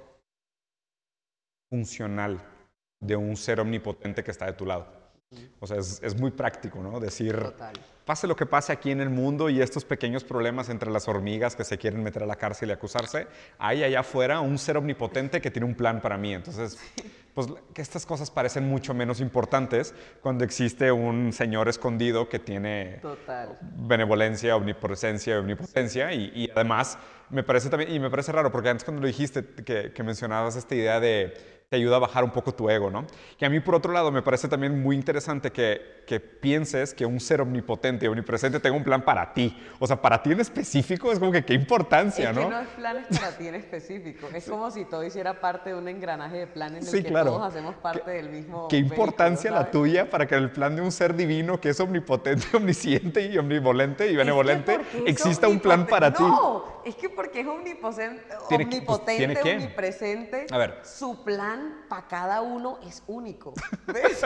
[1.70, 2.42] funcional
[3.02, 5.02] de un ser omnipotente que está de tu lado.
[5.60, 7.00] O sea, es, es muy práctico, ¿no?
[7.00, 7.38] Decir,
[8.06, 11.56] pase lo que pase aquí en el mundo y estos pequeños problemas entre las hormigas
[11.56, 13.28] que se quieren meter a la cárcel y acusarse,
[13.58, 16.34] hay allá afuera un ser omnipotente que tiene un plan para mí.
[16.34, 16.78] Entonces,
[17.34, 23.02] pues que estas cosas parecen mucho menos importantes cuando existe un señor escondido que tiene
[23.78, 26.98] benevolencia, omnipresencia y omnipotencia y, y, además
[27.30, 30.56] me parece también, y me parece raro porque antes cuando lo dijiste que, que mencionabas
[30.56, 33.06] esta idea de te ayuda a bajar un poco tu ego, ¿no?
[33.40, 37.06] Y a mí, por otro lado, me parece también muy interesante que, que pienses que
[37.06, 39.58] un ser omnipotente y omnipresente tenga un plan para ti.
[39.80, 42.42] O sea, para ti en específico es como que qué importancia, es ¿no?
[42.42, 44.28] Que no es planes para ti en específico.
[44.34, 47.42] Es como si todo hiciera parte de un engranaje de planes en el que todos
[47.42, 48.68] hacemos parte del mismo.
[48.68, 52.48] Qué importancia la tuya para que el plan de un ser divino que es omnipotente,
[52.58, 56.22] omnisciente y omnivolente y benevolente exista un plan para ti.
[56.22, 60.80] No, es que porque es omnipotente, omnipotente, omnipresente, a ver.
[60.84, 63.54] su plan para cada uno es único.
[63.88, 64.22] ¿Ves?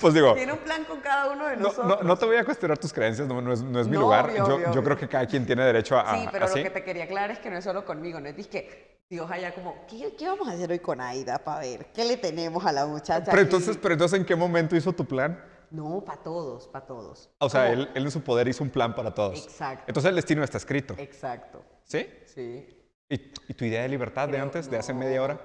[0.00, 0.34] pues digo.
[0.34, 1.86] Tiene un plan con cada uno de nosotros.
[1.86, 4.34] No, no, te voy a cuestionar tus creencias, no, es, mi lugar.
[4.34, 6.16] yo, yo creo que cada quien tiene derecho a.
[6.16, 8.48] Sí, pero lo que te quería aclarar es que no es solo conmigo, no es
[8.48, 11.86] que Dios haya como, ¿qué, ¿qué, vamos a hacer hoy con Aida para ver?
[11.94, 13.30] ¿Qué le tenemos a la muchacha?
[13.30, 15.42] Pero entonces, pero entonces ¿en qué momento hizo tu plan?
[15.70, 17.30] No, para todos, para todos.
[17.38, 19.44] O sea, él, él, en su poder hizo un plan para todos.
[19.44, 19.84] Exacto.
[19.86, 20.94] Entonces el destino está escrito.
[20.98, 21.62] Exacto.
[21.84, 22.06] ¿Sí?
[22.26, 22.66] Sí.
[23.08, 25.40] ¿Y, tu idea de libertad de antes, de hace media hora?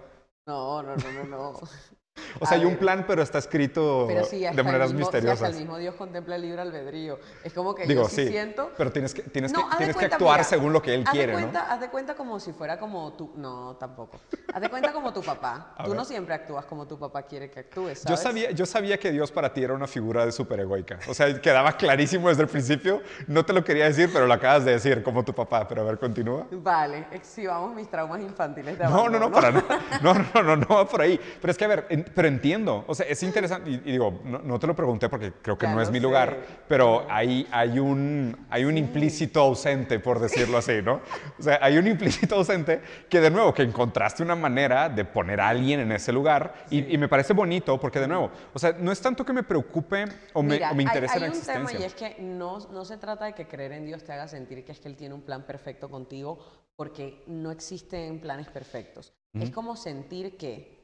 [0.47, 1.61] No, no, no, no, no.
[2.39, 5.51] O sea, hay un plan, pero está escrito de maneras misteriosas.
[5.51, 7.19] el mismo Dios contempla el libre albedrío.
[7.43, 8.71] Es como que yo sí, siento...
[8.77, 11.73] Pero tienes que, tienes que, tienes que actuar según lo que él quiere, cuenta, ¿no?
[11.73, 13.31] Haz de cuenta como si fuera como tú...
[13.35, 14.19] No, tampoco.
[14.53, 15.73] Haz de cuenta como tu papá.
[15.85, 18.17] Tú no siempre actúas como tu papá quiere que actúes, ¿sabes?
[18.17, 20.99] Yo sabía, yo sabía que Dios para ti era una figura de superegoica.
[21.09, 23.01] O sea, quedaba clarísimo desde el principio.
[23.27, 25.67] No te lo quería decir, pero lo acabas de decir, como tu papá.
[25.67, 26.47] Pero a ver, continúa.
[26.51, 29.79] Vale, exhibamos mis traumas infantiles de No, no, no, para nada.
[30.01, 31.19] No, no, no, no, no, por ahí.
[31.41, 34.67] Pero es que, a ver, pero entiendo o sea, es interesante, y, digo, no, te
[34.67, 36.37] lo pregunté porque creo que no es mi lugar,
[36.67, 41.01] pero hay, hay un, hay un implícito ausente, por decirlo así, ¿no?
[41.39, 45.41] O sea, hay un implícito ausente que, de nuevo, que encontraste una manera de poner
[45.41, 48.91] a alguien en ese lugar, y, me parece bonito porque, de nuevo, o sea, no
[48.91, 51.53] es tanto que me preocupe o me, o me interese la existencia.
[51.55, 54.03] Hay un tema y es que no, no se trata de que creer en Dios
[54.03, 56.39] te haga sentir que es que Él tiene un plan perfecto contigo,
[56.75, 59.13] porque no existen planes perfectos.
[59.33, 60.82] Es como sentir que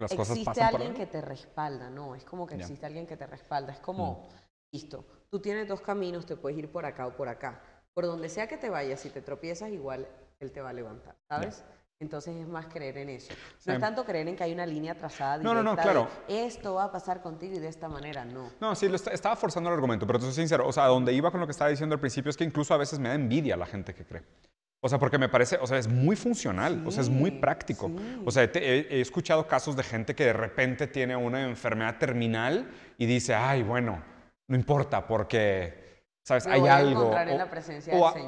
[0.00, 3.80] existe alguien que te respalda, no, es como que existe alguien que te respalda, es
[3.80, 4.74] como, mm.
[4.74, 7.60] listo, tú tienes dos caminos, te puedes ir por acá o por acá,
[7.94, 10.06] por donde sea que te vayas, si te tropiezas igual
[10.40, 11.64] él te va a levantar, ¿sabes?
[12.00, 13.34] Entonces es más creer en eso.
[13.66, 16.08] No es tanto creer en que hay una línea trazada directa no, no, no, claro.
[16.28, 18.52] esto va a pasar contigo y de esta manera, no.
[18.60, 21.32] No, sí, lo estaba forzando el argumento, pero te soy sincero, o sea, donde iba
[21.32, 23.56] con lo que estaba diciendo al principio es que incluso a veces me da envidia
[23.56, 24.22] la gente que cree.
[24.80, 27.90] O sea, porque me parece, o sea, es muy funcional, o sea, es muy práctico.
[28.24, 33.06] O sea, he, escuchado casos de gente que de repente tiene una enfermedad terminal y
[33.06, 34.00] dice, ay, bueno,
[34.46, 36.46] no importa porque, ¿sabes?
[36.46, 37.10] hay algo.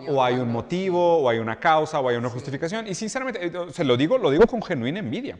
[0.09, 2.88] O, hay un motivo, o hay una causa, o hay una justificación.
[2.88, 5.38] Y sinceramente, eh, se lo digo, lo digo con genuina envidia.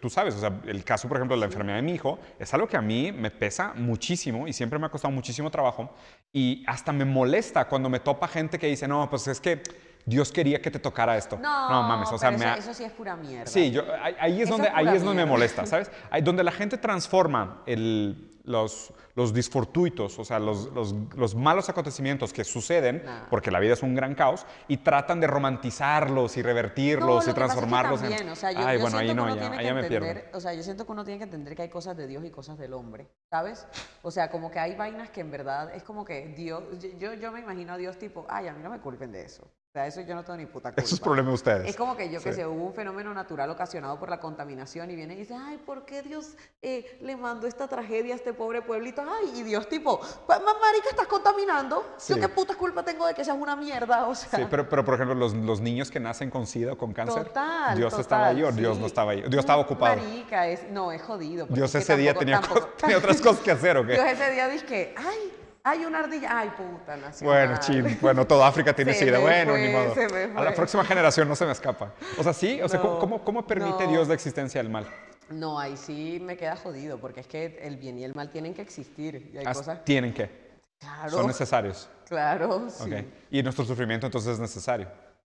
[0.00, 2.52] tú, sabes, o sea, el caso, por ejemplo, de la enfermedad de mi hijo, es
[2.52, 5.94] algo que a mí me pesa muchísimo y siempre me ha costado muchísimo trabajo.
[6.32, 9.62] Y hasta me molesta cuando me topa gente que dice, no, pues es que
[10.04, 11.38] Dios quería que te tocara esto.
[11.40, 13.46] No, no mames, o sea, eso, eso, sí es pura mierda.
[13.46, 13.84] Sí, yo,
[14.18, 15.90] ahí, es donde, ahí es donde me molesta, ¿sabes?
[16.10, 21.68] Ahí, donde la gente transforma el, los, los disfortuitos, o sea, los, los, los malos
[21.68, 26.42] acontecimientos que suceden, porque la vida es un gran caos, y tratan de romantizarlos y
[26.42, 28.28] revertirlos y transformarlos en...
[28.28, 30.36] O sea, yo, Ay, bueno, ahí no, ya, ahí me pierdo.
[30.36, 32.30] O sea, yo siento que uno tiene que entender que hay cosas de Dios y
[32.30, 33.66] cosas del hombre, ¿sabes?
[34.02, 36.62] O sea, como que hay vainas que en verdad es como que Dios...
[36.98, 39.50] Yo, yo me imagino a Dios tipo, ay, a mí no me culpen de eso.
[39.70, 40.82] O sea, eso yo no tengo ni puta culpa.
[40.82, 41.68] Eso es problema de ustedes.
[41.68, 44.96] Es como que yo que sé, hubo un fenómeno natural ocasionado por la contaminación y
[44.96, 48.62] viene y dice, ay, ¿por qué Dios eh, le mandó esta tragedia a este pobre
[48.62, 49.00] pueblito?
[49.02, 51.86] Ay, y Dios tipo, marica, estás contaminando.
[52.08, 54.40] Yo qué puta culpa tengo de que seas una mierda, o sea.
[54.40, 57.28] Sí, pero, pero por ejemplo, los, los niños que nacen con SIDA o con cáncer,
[57.28, 59.20] total, Dios estaba ahí o Dios no estaba ahí.
[59.20, 60.02] Dios estaba ocupado.
[60.02, 61.46] Marica, es, no, es jodido.
[61.48, 62.40] Dios ese día tenía,
[62.76, 63.92] tenía otras cosas que hacer, ¿o qué?
[63.92, 66.38] Dios ese día dice, ay, hay una ardilla.
[66.38, 67.98] Ay, puta, Bueno, chin.
[68.00, 69.18] Bueno, toda África tiene sida.
[69.18, 69.94] Bueno, ni modo.
[70.36, 71.92] A la próxima generación no se me escapa.
[72.18, 72.60] O sea, sí.
[72.62, 74.86] O sea, ¿cómo, cómo, permite Dios la existencia del mal?
[75.28, 78.52] No, ahí sí me queda jodido, porque es que el bien y el mal tienen
[78.52, 79.30] que existir.
[79.32, 79.84] Y hay cosas...
[79.84, 80.50] ¿Tienen que?
[80.78, 81.10] Claro.
[81.10, 81.88] Son necesarios.
[82.08, 82.84] Claro, sí.
[82.84, 83.12] Okay.
[83.30, 84.88] Y nuestro sufrimiento entonces es necesario.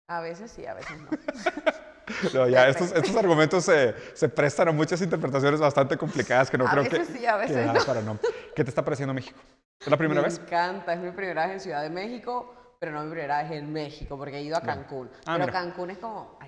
[0.10, 1.10] A veces sí, a veces no.
[2.34, 6.66] No, ya, estos, estos argumentos se, se, prestan a muchas interpretaciones bastante complicadas que no
[6.66, 7.05] creo que...
[7.05, 7.68] Sí, a veces
[8.03, 8.20] no.
[8.55, 9.39] ¿Qué te está pareciendo México?
[9.80, 10.39] ¿Es la primera vez?
[10.39, 13.51] Me encanta, es mi primera vez en Ciudad de México, pero no mi primera vez
[13.51, 15.07] en México, porque he ido a Cancún.
[15.28, 16.39] Ah, pero Cancún es como...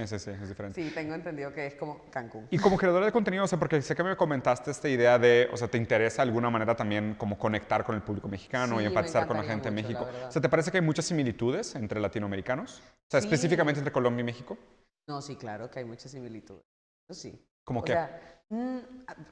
[0.00, 0.82] sí, sí, sí, es diferente.
[0.82, 2.46] Sí, tengo entendido que es como Cancún.
[2.50, 5.48] Y como creadora de contenido, o sea, porque sé que me comentaste esta idea de,
[5.52, 8.86] o sea, te interesa de alguna manera también como conectar con el público mexicano y
[8.86, 10.06] empatizar con la gente en México.
[10.28, 12.80] O sea, ¿te parece que hay muchas similitudes entre latinoamericanos?
[12.80, 14.56] O sea, específicamente entre Colombia y México.
[15.06, 16.64] No, sí, claro que hay muchas similitudes.
[17.08, 17.46] Eso sí.
[17.64, 17.92] ¿Cómo o qué?
[17.92, 18.20] Sea,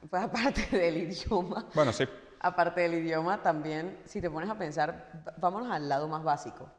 [0.09, 1.67] pues aparte del idioma.
[1.73, 2.05] Bueno, sí
[2.41, 6.69] aparte del idioma, también, si te pones a pensar, vámonos al lado más básico.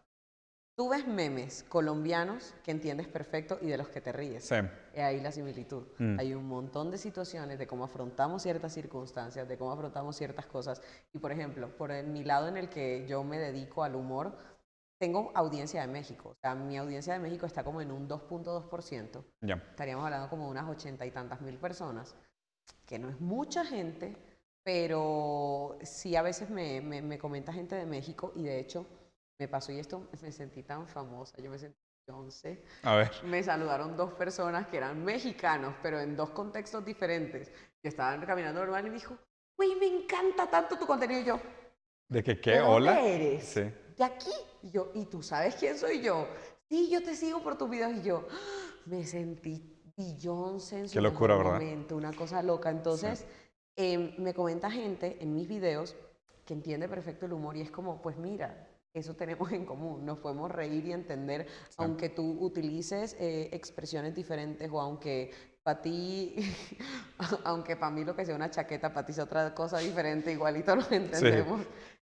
[0.75, 4.45] Tú ves memes colombianos que entiendes perfecto y de los que te ríes.
[4.45, 4.55] Sí.
[4.97, 5.83] ahí la similitud.
[5.99, 6.19] Mm.
[6.19, 10.81] Hay un montón de situaciones de cómo afrontamos ciertas circunstancias, de cómo afrontamos ciertas cosas.
[11.13, 14.35] Y por ejemplo, por mi lado en el que yo me dedico al humor,
[15.03, 16.31] tengo audiencia de México.
[16.31, 19.25] O sea, mi audiencia de México está como en un 2.2%.
[19.41, 19.57] Ya.
[19.57, 22.15] Estaríamos hablando como de unas ochenta y tantas mil personas,
[22.87, 24.17] que no es mucha gente,
[24.63, 28.87] pero sí a veces me, me, comenta gente de México y de hecho
[29.43, 31.77] me pasó y esto me sentí tan famosa, yo me sentí
[32.09, 32.65] 11.
[32.83, 33.11] A ver.
[33.25, 38.61] Me saludaron dos personas que eran mexicanos, pero en dos contextos diferentes, que estaban caminando
[38.61, 39.17] normal y me dijo,
[39.57, 41.41] güey, me encanta tanto tu contenido y yo.
[42.09, 42.61] ¿De qué qué?
[42.61, 43.01] ¿Hola?
[43.01, 43.45] eres?
[43.45, 43.73] Sí.
[43.97, 44.33] De aquí.
[44.63, 46.27] Y yo, ¿y tú sabes quién soy yo?
[46.69, 48.37] Sí, yo te sigo por tus videos y yo ¡ah!
[48.87, 52.71] me sentí Beyoncé en su Qué locura, momento, una cosa loca.
[52.71, 53.27] Entonces,
[53.77, 55.97] Em, me comenta gente en mis videos
[56.45, 60.19] que entiende perfecto el humor y es como, pues mira, eso tenemos en común, nos
[60.19, 61.47] podemos reír y entender,
[61.79, 65.31] aunque tú utilices eh, expresiones diferentes o aunque
[65.63, 66.35] para ti,
[67.45, 70.77] aunque para mí lo que sea una chaqueta, para ti es otra cosa diferente, igualito
[70.77, 71.63] nos entendemos.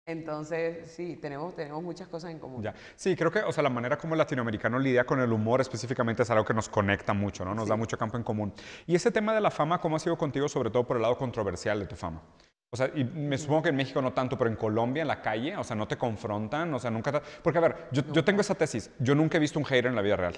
[0.09, 2.63] Entonces, sí, tenemos, tenemos muchas cosas en común.
[2.63, 2.73] Ya.
[2.95, 6.23] Sí, creo que, o sea, la manera como el latinoamericano lidia con el humor específicamente
[6.23, 7.57] es algo que nos conecta mucho, ¿no?
[7.57, 8.55] Nos da mucho campo en común.
[8.87, 11.19] Y ese tema de la fama, ¿cómo ha sido contigo, sobre todo por el lado
[11.19, 12.23] controversial de tu fama?
[12.71, 15.23] O sea, y me supongo que en México no tanto, pero en Colombia, en la
[15.23, 17.23] calle, o sea, no te confrontan, o sea, nunca...
[17.43, 19.95] Porque, a ver, yo, yo tengo esa tesis, yo nunca he visto un hater en
[19.95, 20.35] la vida real.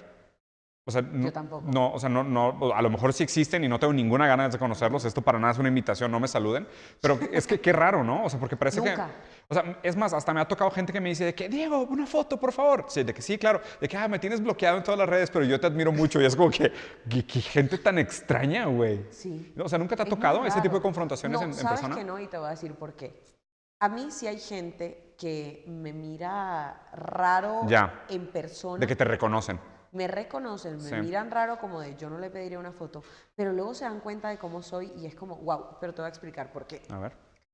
[0.88, 1.66] O sea, no, Yo tampoco.
[1.70, 4.54] No, o sea, no, no, a lo mejor sí existen y no tengo ninguna ganas
[4.54, 5.04] de conocerlos.
[5.04, 6.66] Esto para nada es una invitación, no me saluden.
[7.02, 8.24] Pero es que qué raro, ¿no?
[8.24, 9.06] O sea, porque parece Nunca.
[9.06, 9.12] que.
[9.50, 11.82] O sea, es más, hasta me ha tocado gente que me dice de que, Diego,
[11.82, 12.86] una foto, por favor.
[12.88, 13.60] Sí, de que sí, claro.
[13.78, 16.22] De que, ah, me tienes bloqueado en todas las redes, pero yo te admiro mucho.
[16.22, 16.72] Y es como que,
[17.06, 19.04] qué, gente tan extraña, güey.
[19.10, 19.52] Sí.
[19.62, 21.80] O sea, ¿nunca te ha Es tocado ese tipo de confrontaciones no, en, en sabes
[21.80, 21.96] persona?
[21.96, 23.22] que no, y te voy a decir por qué.
[23.80, 28.04] A mí sí hay gente que me mira raro Ya.
[28.08, 28.78] en persona.
[28.80, 29.60] De que te reconocen.
[29.92, 30.94] Me reconocen, me Sí.
[30.96, 33.02] miran raro como de yo no le pediría una foto,
[33.34, 36.06] pero luego se dan cuenta de cómo soy y es como, wow, pero te voy
[36.06, 36.82] a explicar por qué.
[36.90, 37.12] A ver.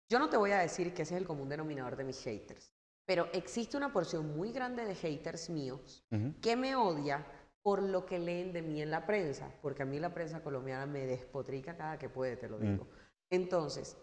[0.08, 2.70] Yo no te voy a decir que ese es el común denominador de mis haters,
[3.06, 6.04] pero existe una porción muy grande de haters míos
[6.40, 7.24] que me odia
[7.62, 10.84] por lo que leen de mí en la prensa, porque a mí la prensa colombiana
[10.84, 12.86] me despotrica cada que puede, te lo digo.
[13.30, 13.96] Entonces,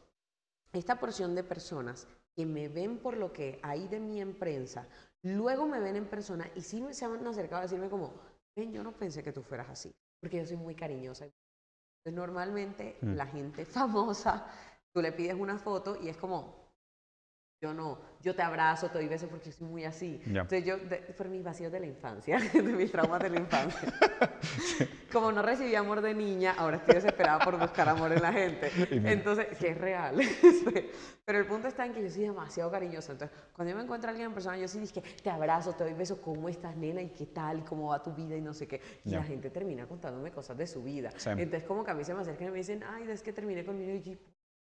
[0.74, 4.88] esta porción de personas que me ven por lo que hay de mí en prensa,
[5.24, 8.14] luego me ven en persona y sí me se han acercado a decirme como,
[8.56, 11.26] ven, yo no pensé que tú fueras así, porque yo soy muy cariñosa.
[11.26, 13.16] Entonces, normalmente Mm.
[13.16, 14.48] la gente famosa,
[14.94, 16.61] tú le pides una foto y es como,
[17.62, 20.20] yo no, yo te abrazo, te doy besos porque soy muy así.
[20.26, 20.41] Ya.
[20.41, 23.93] Entonces yo, de- por mis vacíos de la infancia, de mis traumas de la infancia.
[25.12, 28.72] Como no recibí amor de niña, ahora estoy desesperada por buscar amor en la gente.
[29.12, 30.20] Entonces, que es real.
[31.24, 33.12] Pero el punto está en que yo soy demasiado cariñosa.
[33.12, 35.84] Entonces, cuando yo me encuentro a alguien en persona, yo sí dije, te abrazo, te
[35.84, 37.01] doy besos, ¿cómo estás, nena?
[37.03, 37.59] ¿Y qué tal?
[37.59, 38.36] ¿Y cómo va tu vida?
[38.36, 38.82] Y no sé qué.
[39.05, 39.18] Y Ya.
[39.20, 41.12] la gente termina contándome cosas de su vida.
[41.18, 41.30] Sí.
[41.30, 43.64] Entonces, como que a mí se me acercan y me dicen, ay, es que terminé
[43.64, 44.18] con mi novio", y.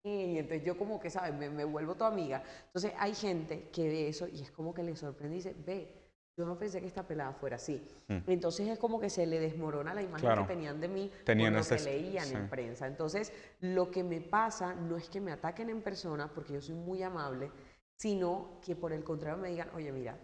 [0.06, 1.34] Y entonces yo como que, ¿sabes?
[1.34, 2.42] Me, me vuelvo tu amiga.
[2.66, 5.90] Entonces hay gente que ve eso y es como que le sorprende y dice, ve,
[6.38, 7.82] yo no pensé que esta pelada fuera así.
[8.26, 10.32] Entonces es como que se le desmorona la imagen Mm.
[10.32, 10.42] Claro.
[10.42, 12.34] que tenían de mí Tenían lo ese- que leían sí.
[12.34, 12.86] en prensa.
[12.86, 16.74] Entonces lo que me pasa no es que me ataquen en persona, porque yo soy
[16.74, 17.50] muy amable,
[17.98, 20.18] sino que por el contrario me digan, oye, mira,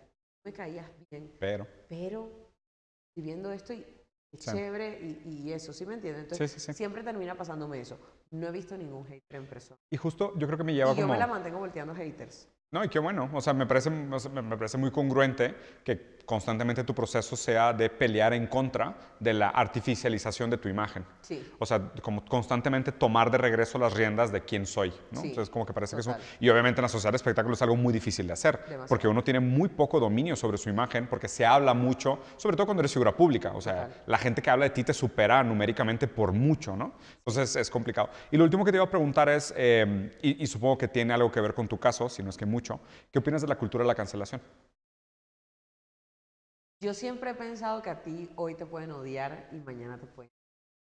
[0.44, 1.66] me caías bien, Pero.
[1.88, 2.24] pero
[3.08, 3.78] estoy viendo esto y
[4.32, 4.50] es Sí.
[4.50, 6.24] chévere y, y eso, ¿sí me entiendes?
[6.24, 6.72] Entonces, sí.
[6.74, 7.98] siempre termina pasándome eso.
[8.30, 9.80] No he visto ningún hater en persona.
[9.90, 11.14] Y justo yo creo que me lleva y yo como.
[11.14, 12.48] me la mantengo volteando haters.
[12.70, 13.28] No, y qué bueno.
[13.32, 18.32] O sea, me parece, me parece muy congruente que constantemente tu proceso sea de pelear
[18.34, 21.04] en contra de la artificialización de tu imagen.
[21.22, 21.44] Sí.
[21.58, 25.22] O sea, como constantemente tomar de regreso las riendas de quién soy, ¿no?
[25.22, 26.12] Sí, Entonces, como que parece que eso...
[26.12, 26.24] total.
[26.38, 28.86] Y obviamente en la sociedad de espectáculo es algo muy difícil de hacer, Demasiado.
[28.86, 32.66] porque uno tiene muy poco dominio sobre su imagen, porque se habla mucho, sobre todo
[32.66, 33.50] cuando eres figura pública.
[33.56, 34.02] O sea, Total.
[34.06, 36.92] la gente que habla de ti te supera numéricamente por mucho, ¿no?
[37.18, 38.08] Entonces, es complicado.
[38.30, 41.12] Y lo último que te iba a preguntar es, eh, y, y supongo que tiene
[41.12, 42.78] algo que ver con tu caso, si no es que mucho,
[43.10, 44.40] ¿qué opinas de la cultura de la cancelación?
[46.80, 50.32] Yo siempre he pensado que a ti hoy te pueden odiar y mañana te pueden.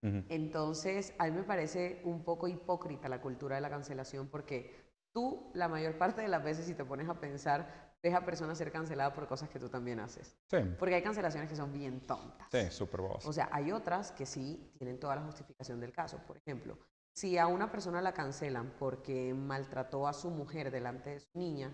[0.02, 0.24] Ujú.
[0.28, 4.74] Entonces, a mí me parece un poco hipócrita la cultura de la cancelación porque
[5.12, 8.58] tú, la mayor parte de las veces, si te pones a pensar, ves a personas
[8.58, 10.36] ser canceladas por cosas que tú también haces.
[10.50, 12.48] Sí, Porque hay cancelaciones que son bien tontas.
[12.50, 13.00] sí, súper.
[13.00, 16.18] O sea, hay otras que sí tienen toda la justificación del caso.
[16.26, 16.78] Por ejemplo,
[17.14, 21.72] si a una persona la cancelan porque maltrató a su mujer delante de su niña,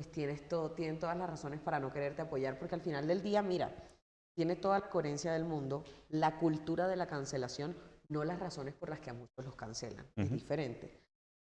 [0.00, 3.22] pues tienes todo, tienen todas las razones para no quererte apoyar, porque al final del
[3.22, 3.70] día, mira,
[4.34, 7.76] tiene toda la coherencia del mundo la cultura de la cancelación,
[8.08, 10.06] no las razones por las que a muchos los cancelan.
[10.16, 10.90] Es diferente.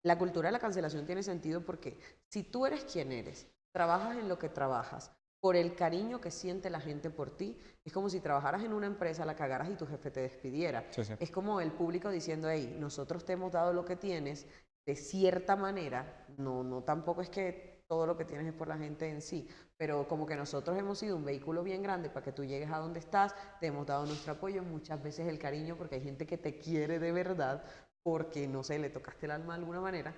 [0.02, 1.98] La cultura de la cancelación tiene sentido porque
[2.30, 6.70] si tú eres quien eres, trabajas en lo que trabajas, por el cariño que siente
[6.70, 9.86] la gente por ti, es como si trabajaras en una empresa, la cagaras y tu
[9.86, 10.86] jefe te despidiera.
[10.92, 11.12] Sí, sí.
[11.20, 14.46] Es como el público diciendo, hey, nosotros te hemos dado lo que tienes
[14.86, 18.76] de cierta manera, no, no tampoco es que todo lo que tienes es por la
[18.78, 22.32] gente en sí, pero como que nosotros hemos sido un vehículo bien grande para que
[22.32, 25.96] tú llegues a donde estás, te hemos dado nuestro apoyo, muchas veces el cariño, porque
[25.96, 27.64] hay gente que te quiere de verdad,
[28.02, 30.14] porque no sé, le tocaste el alma de alguna manera.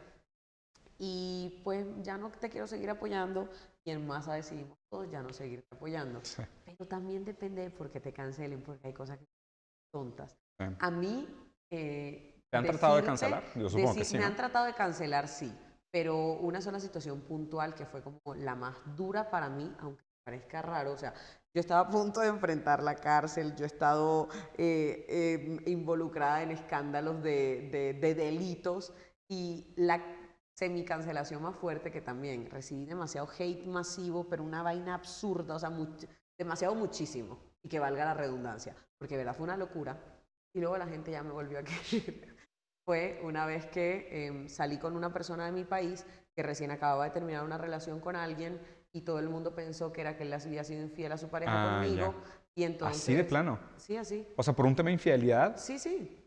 [1.00, 3.48] Y pues ya no te quiero seguir apoyando
[3.84, 6.20] y en masa decidimos todos ya no seguirte apoyando.
[6.24, 6.42] Sí.
[6.64, 9.24] Pero también depende de por qué te cancelen, porque hay cosas que
[9.94, 10.36] son tontas.
[10.58, 10.66] Sí.
[10.80, 11.26] A mí...
[11.70, 13.44] eh, ¿Te han tratado de decirte- cancelar?
[13.54, 14.26] Yo supongo que decir- sí, Me ¿no?
[14.26, 15.52] han tratado de cancelar, sí,
[15.90, 20.62] pero una sola situación puntual que fue como la más dura para mí, aunque parezca
[20.62, 21.14] raro, o sea,
[21.54, 26.50] yo estaba a punto de enfrentar la cárcel, yo he estado eh, eh, involucrada en
[26.50, 28.92] escándalos de, de- de delitos
[29.28, 30.02] y la
[30.54, 35.70] semi-cancelación más fuerte que también recibí demasiado hate masivo, pero una vaina absurda, o sea,
[36.36, 39.98] demasiado muchísimo, y que valga la redundancia, porque verdad fue una locura.
[40.54, 42.36] Y luego la gente ya me volvió a querer.
[42.88, 47.04] Fue una vez que em, salí con una persona de mi país que recién acababa
[47.04, 48.58] de terminar una relación con alguien
[48.92, 51.52] y todo el mundo pensó que era que él había sido infiel a su pareja
[51.52, 52.14] ah, conmigo.
[52.54, 53.58] Y entonces, así de plano.
[53.76, 54.26] Sí, así.
[54.36, 55.58] O sea, por un tema de infidelidad.
[55.58, 56.18] Sí, sí.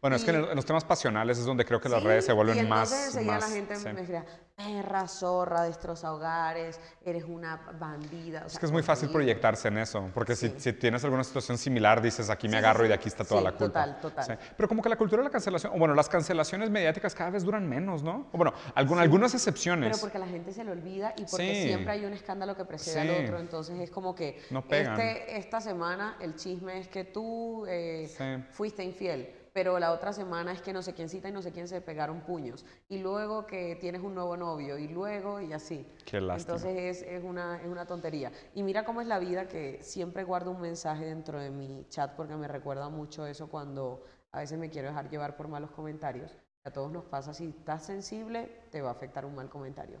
[0.00, 2.64] Bueno, es que en, los temas pasionales es donde creo que las redes se vuelven
[2.64, 2.90] y más.
[2.90, 4.24] Enseguida la gente me decía,
[4.58, 8.42] perra, zorra, destroza hogares, eres una bandida.
[8.44, 12.02] es que es muy fácil proyectarse en eso, porque si, si, tienes alguna situación similar,
[12.02, 13.84] dices, aquí me agarro y de aquí está toda la culpa.
[13.84, 14.38] Total, total.
[14.56, 17.44] Pero como que la cultura de la cancelación, o bueno, las cancelaciones mediáticas cada vez
[17.44, 18.26] duran menos, ¿no?
[18.32, 19.90] O bueno, algunas excepciones.
[19.90, 23.00] Pero porque la gente se lo olvida y porque siempre hay un escándalo que precede
[23.00, 28.44] al otro, entonces es como que este, esta semana el chisme es que tú eh,
[28.50, 31.50] fuiste infiel pero la otra semana es que no sé quién cita y no sé
[31.50, 32.64] quién se pegaron puños.
[32.88, 35.86] Y luego que tienes un nuevo novio y luego y así.
[36.04, 36.56] Qué lástima.
[36.56, 38.32] Entonces es, es, una, es una tontería.
[38.54, 42.14] Y mira cómo es la vida que siempre guardo un mensaje dentro de mi chat
[42.14, 46.36] porque me recuerda mucho eso cuando a veces me quiero dejar llevar por malos comentarios.
[46.64, 50.00] A todos nos pasa, si estás sensible, te va a afectar un mal comentario.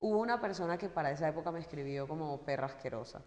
[0.00, 3.22] Hubo una persona que para esa época me escribió como perra asquerosa.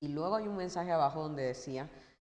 [0.00, 1.88] Y luego hay un mensaje abajo donde decía,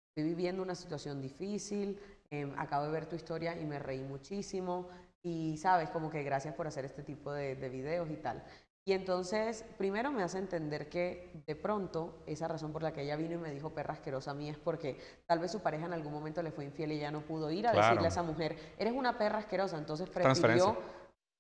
[0.09, 1.99] estoy viviendo una situación difícil,
[2.33, 4.89] Em, acabo de ver tu historia y me reí muchísimo
[5.23, 8.43] y sabes, como que gracias por hacer este tipo de, videos y tal.
[8.85, 13.17] Y entonces, primero me hace entender que de pronto esa razón por la que ella
[13.17, 15.93] vino y me dijo perra asquerosa a mí es porque tal vez su pareja en
[15.93, 18.57] algún momento le fue infiel y ella no pudo ir a decirle a esa mujer,
[18.79, 20.79] eres una perra asquerosa, entonces prefirió,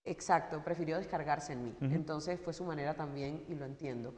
[0.04, 1.76] exacto, prefirió descargarse en mí.
[1.80, 4.14] Entonces fue su manera también y lo entiendo.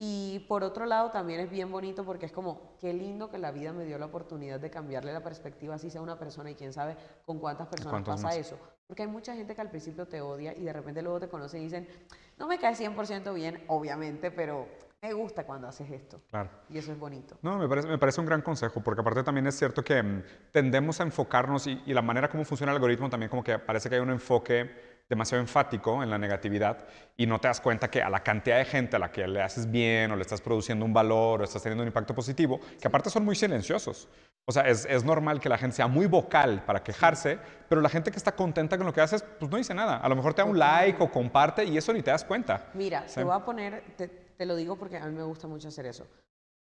[0.00, 3.52] Y por otro lado también es bien bonito porque es como, qué lindo que la
[3.52, 6.72] vida me dio la oportunidad de cambiarle la perspectiva, así sea una persona y quién
[6.72, 8.58] sabe con cuántas personas pasa eso.
[8.86, 11.60] Porque hay mucha gente que al principio te odia y de repente luego te conocen
[11.60, 11.88] y dicen,
[12.38, 14.68] no me cae 100% bien, obviamente, pero
[15.00, 16.20] me gusta cuando haces esto.
[16.30, 16.50] Claro.
[16.68, 17.36] Y eso es bonito.
[17.42, 20.22] No, me parece, me parece un gran consejo, porque aparte también es cierto que mm,
[20.52, 23.88] tendemos a enfocarnos y, y la manera como funciona el algoritmo también como que parece
[23.88, 26.78] que hay un enfoque demasiado enfático en la negatividad
[27.16, 29.42] y no te das cuenta que a la cantidad de gente a la que le
[29.42, 32.88] haces bien o le estás produciendo un valor o estás teniendo un impacto positivo, que
[32.88, 34.08] aparte son muy silenciosos.
[34.46, 37.38] O sea, es, es, normal que la gente sea muy vocal para quejarse,
[37.68, 39.96] pero la gente que está contenta con lo que haces, pues no dice nada.
[39.96, 42.70] A lo mejor te da un like o comparte y eso ni te das cuenta.
[42.74, 45.86] Mira, te voy a poner, te, lo digo porque a mí me gusta mucho hacer
[45.86, 46.06] eso.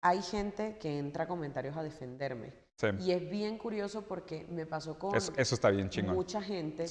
[0.03, 2.53] Hay gente que entra a comentarios a defenderme.
[2.99, 6.85] Y es bien curioso porque me pasó con eso, está bien mucha gente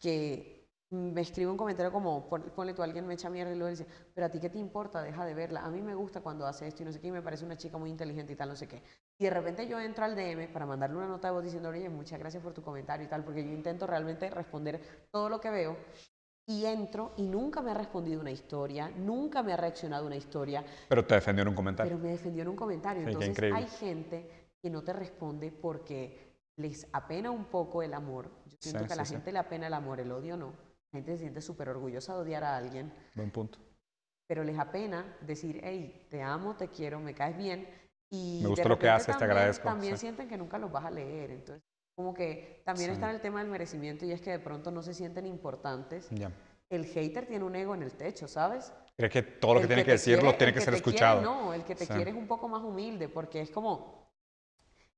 [0.00, 3.86] que me escribe un comentario como, ponle tú, alguien me echa mierda y luego dice,
[4.14, 5.64] pero a ti qué te importa, deja de verla.
[5.64, 7.56] A mí me gusta cuando hace esto y no sé qué, y me parece una
[7.56, 8.82] chica muy inteligente y tal, no sé qué.
[9.18, 11.88] Y de repente yo entro al DM para mandarle una nota de voz diciendo, oye,
[11.88, 14.80] muchas gracias por tu comentario y tal, porque yo intento realmente responder
[15.10, 15.76] todo lo que veo.
[16.46, 20.62] Y entro y nunca me ha respondido una historia, nunca me ha reaccionado una historia.
[20.88, 21.90] Pero te defendió en un comentario.
[21.90, 23.08] Pero me defendió en un comentario.
[23.08, 28.30] Entonces hay gente que no te responde porque les apena un poco el amor.
[28.44, 30.63] Yo siento que a la gente le apena el amor, el odio no
[30.94, 32.92] la gente se siente súper orgullosa de odiar a alguien.
[33.16, 33.58] Buen punto.
[34.28, 37.68] Pero les apena decir, hey, te amo, te quiero, me caes bien.
[38.10, 39.64] Y me gusta lo que haces, te agradezco.
[39.64, 41.32] También sienten que nunca los vas a leer.
[41.32, 41.64] Entonces,
[41.96, 44.94] como que también está el tema del merecimiento y es que de pronto no se
[44.94, 46.08] sienten importantes.
[46.10, 46.30] Ya.
[46.70, 48.72] El hater tiene un ego en el techo, ¿sabes?
[48.96, 51.20] Cree que todo lo que tiene que, decirlo tiene que ser escuchado.
[51.20, 54.03] no, el que te quiere es un poco más humilde porque es como,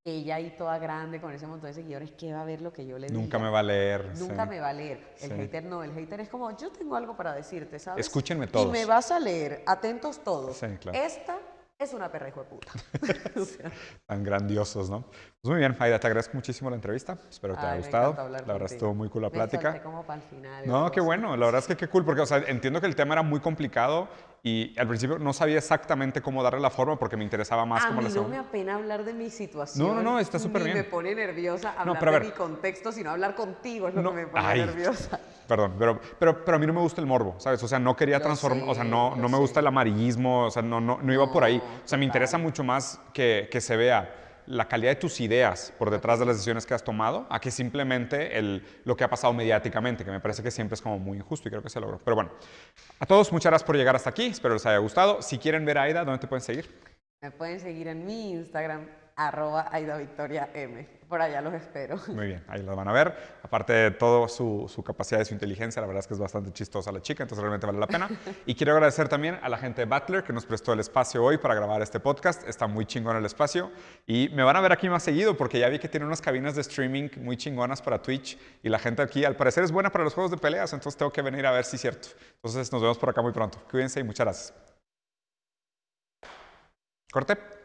[0.07, 2.87] ella ahí toda grande con ese montón de seguidores, ¿qué va a ver lo que
[2.87, 3.21] yo le diga?
[3.21, 4.13] Nunca me va a leer.
[4.17, 5.15] Nunca me va a leer.
[5.21, 8.07] El hater no, el hater es como, yo tengo algo para decirte, ¿sabes?
[8.07, 8.69] Escúchenme todos.
[8.69, 10.63] Y me vas a leer, atentos todos.
[10.63, 11.39] Esta
[11.79, 12.73] es una perra hijo de puta.
[14.07, 15.03] Tan grandiosos, ¿no?
[15.43, 17.19] Pues muy bien, Aida, te agradezco muchísimo la entrevista.
[17.29, 18.29] Espero que te haya gustado.
[18.31, 19.83] La verdad estuvo muy cool la plática.
[19.83, 20.67] como para el final.
[20.67, 21.37] No, qué bueno.
[21.37, 23.41] La verdad es que qué cool, porque o sea, entiendo que el tema era muy
[23.41, 24.09] complicado
[24.43, 27.89] y al principio no sabía exactamente cómo darle la forma porque me interesaba más a
[27.89, 29.87] cómo mí no me apena hablar de mi situación.
[29.87, 30.77] No, no, no, está súper bien.
[30.77, 34.55] me pone nerviosa hablar de mi contexto, sino hablar contigo es lo que me pone
[34.55, 35.21] nerviosa.
[35.47, 37.63] Perdón, pero, pero, pero a mí no me gusta el morbo, ¿sabes?
[37.63, 40.61] O sea, no quería transformar, o sea, no, no me gusta el amarillismo, o sea,
[40.63, 41.63] no, no, no iba por ahí.
[41.85, 45.73] O sea, me interesa mucho más que, que se vea la calidad de tus ideas
[45.79, 49.11] por detrás de las decisiones que has tomado a que simplemente el, lo que ha
[49.11, 51.81] pasado mediáticamente, que me parece que siempre es como muy injusto y creo que se
[51.81, 51.99] logró.
[51.99, 52.31] Pero bueno,
[52.99, 55.23] a todos muchas gracias por llegar hasta aquí, espero les haya gustado.
[55.23, 56.69] Si quieren ver a Aida, ¿dónde te pueden seguir?
[57.23, 58.87] Me pueden seguir en mi Instagram,
[59.17, 60.87] arroba Aida Victoria M.
[61.09, 61.97] Por allá los espero.
[62.09, 63.15] Muy bien, ahí los van a ver.
[63.43, 66.53] Aparte de todo su, su, capacidad y su inteligencia, la verdad es que es bastante
[66.53, 68.09] chistosa la chica, entonces realmente vale la pena.
[68.45, 71.39] Y quiero agradecer también a la gente de Butler que nos prestó el espacio hoy
[71.39, 72.47] para grabar este podcast.
[72.47, 73.71] Está muy chingón el espacio.
[74.07, 76.57] Y me van a ver aquí más seguido porque ya vi que tiene unas cabinas
[76.57, 78.37] de streaming muy chingonas para Twitch.
[78.63, 81.13] Y la gente aquí, al parecer, es buena para los juegos de peleas, entonces tengo
[81.13, 82.09] que venir a ver si es cierto.
[82.35, 83.59] Entonces nos vemos por acá muy pronto.
[83.71, 84.55] Cuídense y muchas gracias.
[87.13, 87.56] Corte.